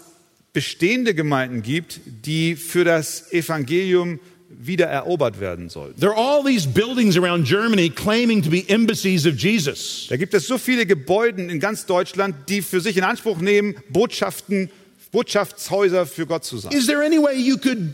[0.53, 5.99] bestehende Gemeinden gibt, die für das Evangelium wieder erobert werden sollten.
[5.99, 10.07] There are all these buildings around Germany claiming to be embassies of Jesus.
[10.09, 13.75] Da gibt es so viele Gebäude in ganz Deutschland, die für sich in Anspruch nehmen,
[13.89, 14.69] Botschaften,
[15.11, 16.71] Botschaftshäuser für Gott zu sein.
[16.71, 17.93] Is there any way you could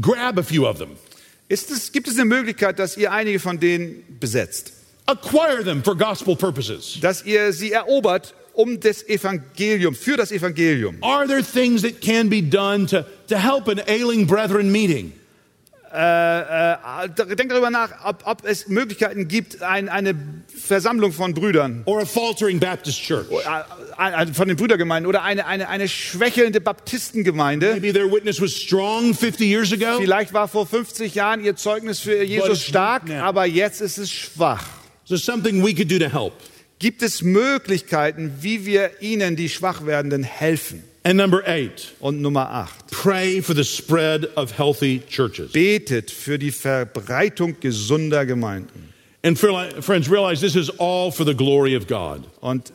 [0.00, 0.96] grab a few of them,
[1.48, 4.72] Ist es, gibt es eine Möglichkeit, dass ihr einige von denen besetzt?
[5.06, 6.98] acquire them for gospel purposes?
[7.00, 10.96] Dass ihr sie erobert um das Evangelium, für das Evangelium?
[11.02, 15.12] Are there things that can be done to, to help an ailing brethren meeting?
[15.96, 20.14] Äh, äh, denkt darüber nach, ob, ob es Möglichkeiten gibt, ein, eine
[20.54, 23.26] Versammlung von Brüdern, Or a faltering Baptist church?
[23.30, 27.72] äh, von den Brüdergemeinden oder eine, eine, eine schwächelnde Baptistengemeinde.
[27.72, 29.98] Maybe their witness was strong 50 years ago.
[29.98, 34.66] Vielleicht war vor 50 Jahren ihr Zeugnis für Jesus stark, aber jetzt ist es schwach.
[35.04, 36.34] So something we could do to help.
[36.78, 40.84] Gibt es Möglichkeiten, wie wir ihnen, die schwach werdenden, helfen?
[41.06, 42.90] And number eight, Und Nummer 8.
[42.90, 45.52] pray for the spread of healthy churches.
[45.52, 48.92] Betet für die Verbreitung gesunder Gemeinden.
[49.22, 52.24] And friends, realize this is all for the glory of God.
[52.40, 52.72] Und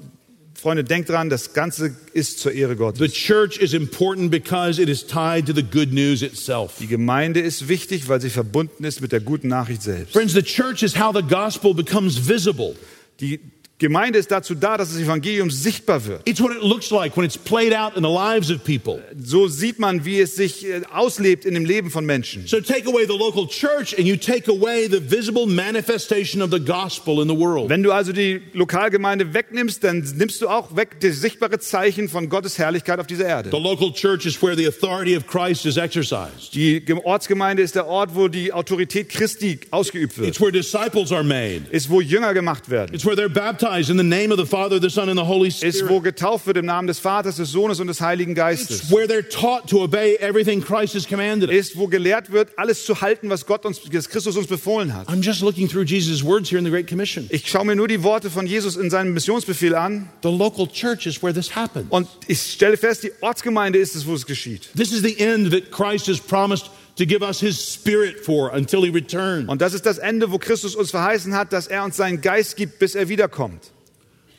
[0.56, 3.14] Freunde, denkt dran, das Ganze ist zur Ehre The Gottes.
[3.14, 6.78] church is important because it is tied to the good news itself.
[6.80, 10.14] Die Gemeinde ist wichtig, weil sie verbunden ist mit der guten Nachricht selbst.
[10.14, 12.76] Friends, the church is how the gospel becomes visible.
[13.20, 13.42] Die
[13.82, 16.22] Gemeinde ist dazu da, dass das Evangelium sichtbar wird.
[16.30, 19.02] It's what it looks like when it's played out in the lives of people.
[19.20, 22.46] So sieht man, wie es sich äh, auslebt in dem Leben von Menschen.
[22.46, 26.60] So take away the local church and you take away the visible manifestation of the
[26.60, 27.70] gospel in the world.
[27.70, 32.30] Wenn du also die Lokalgemeinde wegnimmst, dann nimmst du auch weg das sichtbare Zeichen von
[32.30, 33.50] Gottes Herrlichkeit auf dieser Erde.
[33.52, 36.54] The local church is where the authority of Christ is exercised.
[36.54, 40.28] Die Ge- Ortsgemeinde ist der Ort, wo die Autorität Christi ausgeübt wird.
[40.30, 41.62] It's where disciples are made.
[41.72, 42.94] Ist, wo Jünger gemacht werden.
[42.94, 45.48] It's where they're baptized in the name of the Father, the Son, and the Holy
[45.50, 45.90] Ist, Spirit.
[45.90, 48.92] wo getauft wird im Namen des Vaters, des Sohnes und des Heiligen It's Geistes.
[48.92, 51.50] where they're taught to obey everything Christ has commanded.
[51.50, 55.08] Ist, wo gelehrt wird, alles zu halten, was Gott uns, was Christus uns befohlen hat.
[55.08, 57.28] I'm just looking through Jesus' words here in the Great Commission.
[57.30, 61.06] Ich schaue mir nur die Worte von Jesus in seinem Missionsbefehl an The local church
[61.06, 61.88] is where this happens.
[61.90, 64.70] und ich stelle fest, die Ortsgemeinde ist es, wo es geschieht.
[64.76, 66.70] This is the end that Christ has promised
[67.02, 69.50] to give us his spirit for until he returns.
[69.50, 72.56] Und das ist das Ende, wo Christus uns verheißen hat, dass er uns seinen Geist
[72.56, 73.72] gibt, bis er wiederkommt.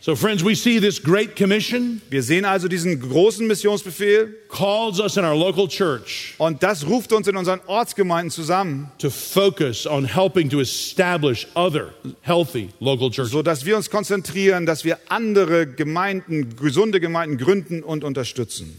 [0.01, 5.17] So, friends, we see this great commission Wir sehen also diesen großen Missionsbefehl calls us
[5.17, 10.05] in our local church und das ruft uns in unseren Ortsgemeinden zusammen, to focus on
[10.05, 11.93] helping to establish other
[12.23, 13.31] healthy local churches.
[13.31, 18.77] so dass wir uns konzentrieren, dass wir andere Gemeinden, gesunde Gemeinden gründen und unterstützen.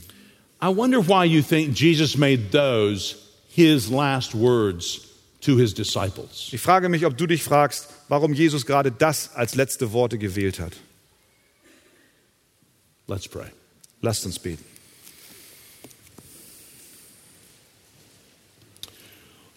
[0.61, 3.22] I wonder why you think Jesus made those
[3.55, 5.07] his last words
[5.41, 6.49] to his disciples.
[6.51, 10.59] Ich frage mich, ob du dich fragst, warum Jesus gerade das als letzte Worte gewählt
[10.59, 10.73] hat.
[13.07, 13.47] Let's pray.
[14.01, 14.63] Lasst uns beten.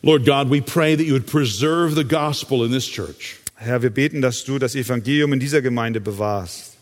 [0.03, 3.39] Lord God, we pray that you would preserve the gospel in this church.
[3.57, 6.76] Herr, wir beten, dass du das Evangelium in dieser Gemeinde bewahrst.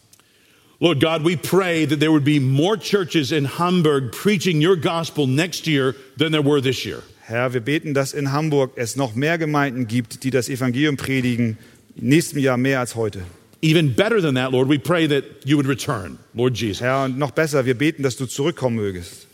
[0.80, 5.26] Lord God, we pray that there would be more churches in Hamburg preaching your gospel
[5.26, 7.02] next year than there were this year.
[7.26, 11.58] Herr, wir beten, dass in Hamburg es noch mehr Gemeinden gibt, die das Evangelium predigen,
[11.96, 13.22] im nächsten Jahr mehr als heute.
[13.62, 16.82] Even better than that, Lord, we pray that you would return, Lord Jesus.
[16.82, 19.26] Herr, und noch besser, wir beten, dass du zurückkommen mögest.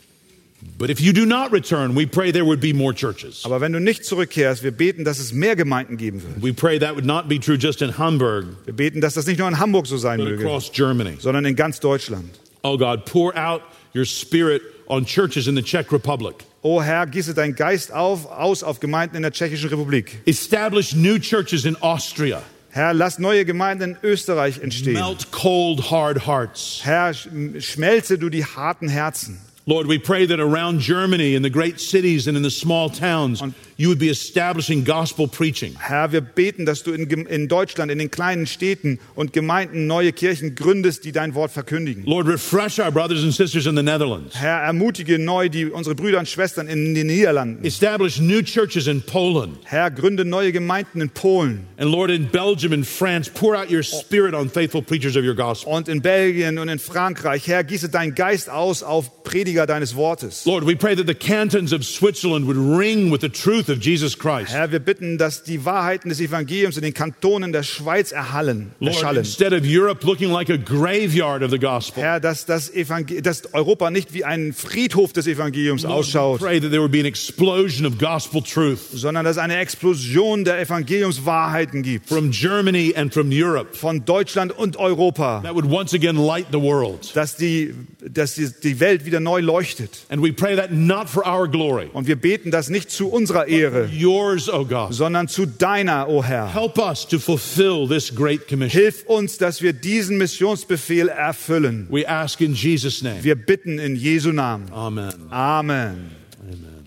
[3.43, 6.43] Aber wenn du nicht zurückkehrst, wir beten, dass es mehr Gemeinden geben wird.
[6.43, 9.39] We pray that would not be true just in Hamburg, Wir beten, dass das nicht
[9.39, 11.15] nur in Hamburg so sein möge, across Germany.
[11.19, 12.29] sondern in ganz Deutschland.
[12.63, 13.61] Oh God, pour out
[13.95, 16.35] your spirit on churches in the Czech Republic.
[16.63, 20.19] O Herr, gieße deinen Geist auf, aus auf Gemeinden in der Tschechischen Republik.
[20.25, 22.43] Establish new churches in Austria.
[22.69, 24.93] Herr, lass neue Gemeinden in Österreich entstehen.
[24.93, 26.81] Melt cold, hard hearts.
[26.83, 29.39] Herr, sch- schmelze du die harten Herzen.
[29.67, 33.43] Lord, we pray that around Germany, in the great cities and in the small towns,
[33.81, 35.75] you would be establishing gospel preaching.
[35.79, 40.13] Herr, wir beten, dass du in, in Deutschland, in den kleinen Städten und Gemeinden neue
[40.13, 42.03] Kirchen gründest, die dein Wort verkündigen.
[42.05, 44.35] Lord, refresh our brothers and sisters in the Netherlands.
[44.35, 47.65] Herr, ermutige neu die, unsere Brüder und Schwestern in den Niederlanden.
[47.65, 49.57] Establish new churches in Poland.
[49.63, 53.81] Herr, gründe neue Gemeinden in Polen And Lord, in Belgium and France, pour out your
[53.81, 55.73] spirit on faithful preachers of your gospel.
[55.73, 57.47] und in Belgien und in Frankreich.
[57.47, 60.45] Herr, gieße deinen Geist aus auf Prediger deines Wortes.
[60.45, 64.17] Lord, we pray that the cantons of Switzerland would ring with the truth of Jesus
[64.19, 64.51] Christ.
[64.53, 68.95] Herr, wir bitten, dass die Wahrheiten des Evangeliums in den Kantonen der Schweiz erhallen, Lord,
[68.95, 69.17] erschallen.
[69.19, 73.53] instead of Europe looking like a graveyard of the gospel, Herr, dass, das Evangel dass
[73.53, 77.05] Europa nicht wie ein Friedhof des Evangeliums Lord, ausschaut, pray that there would be an
[77.05, 82.07] explosion of gospel truth sondern dass es eine Explosion der Evangeliumswahrheiten gibt.
[82.07, 85.41] from Germany and from Europe Von Deutschland und Europa.
[85.43, 87.15] that would once again light the world.
[87.15, 90.05] Dass die, dass die, die Welt wieder neu leuchtet.
[90.09, 93.47] And we pray that not for our glory, Und wir beten das nicht zu unserer
[93.51, 94.93] Ehre, yours, O God.
[94.93, 96.53] sondern zu deiner, o Herr.
[96.53, 98.81] Help us to fulfill this great commission.
[98.81, 101.87] Hilf uns, dass wir diesen Missionsbefehl erfüllen.
[101.89, 103.23] We ask in Jesus' name.
[103.23, 104.71] Wir bitten in Jesu Namen.
[104.71, 105.13] Amen.
[105.29, 106.11] Amen.
[106.41, 106.85] Amen.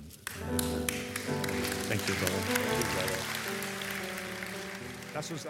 [1.88, 2.32] Thank you, brother.
[5.14, 5.46] Lass uns.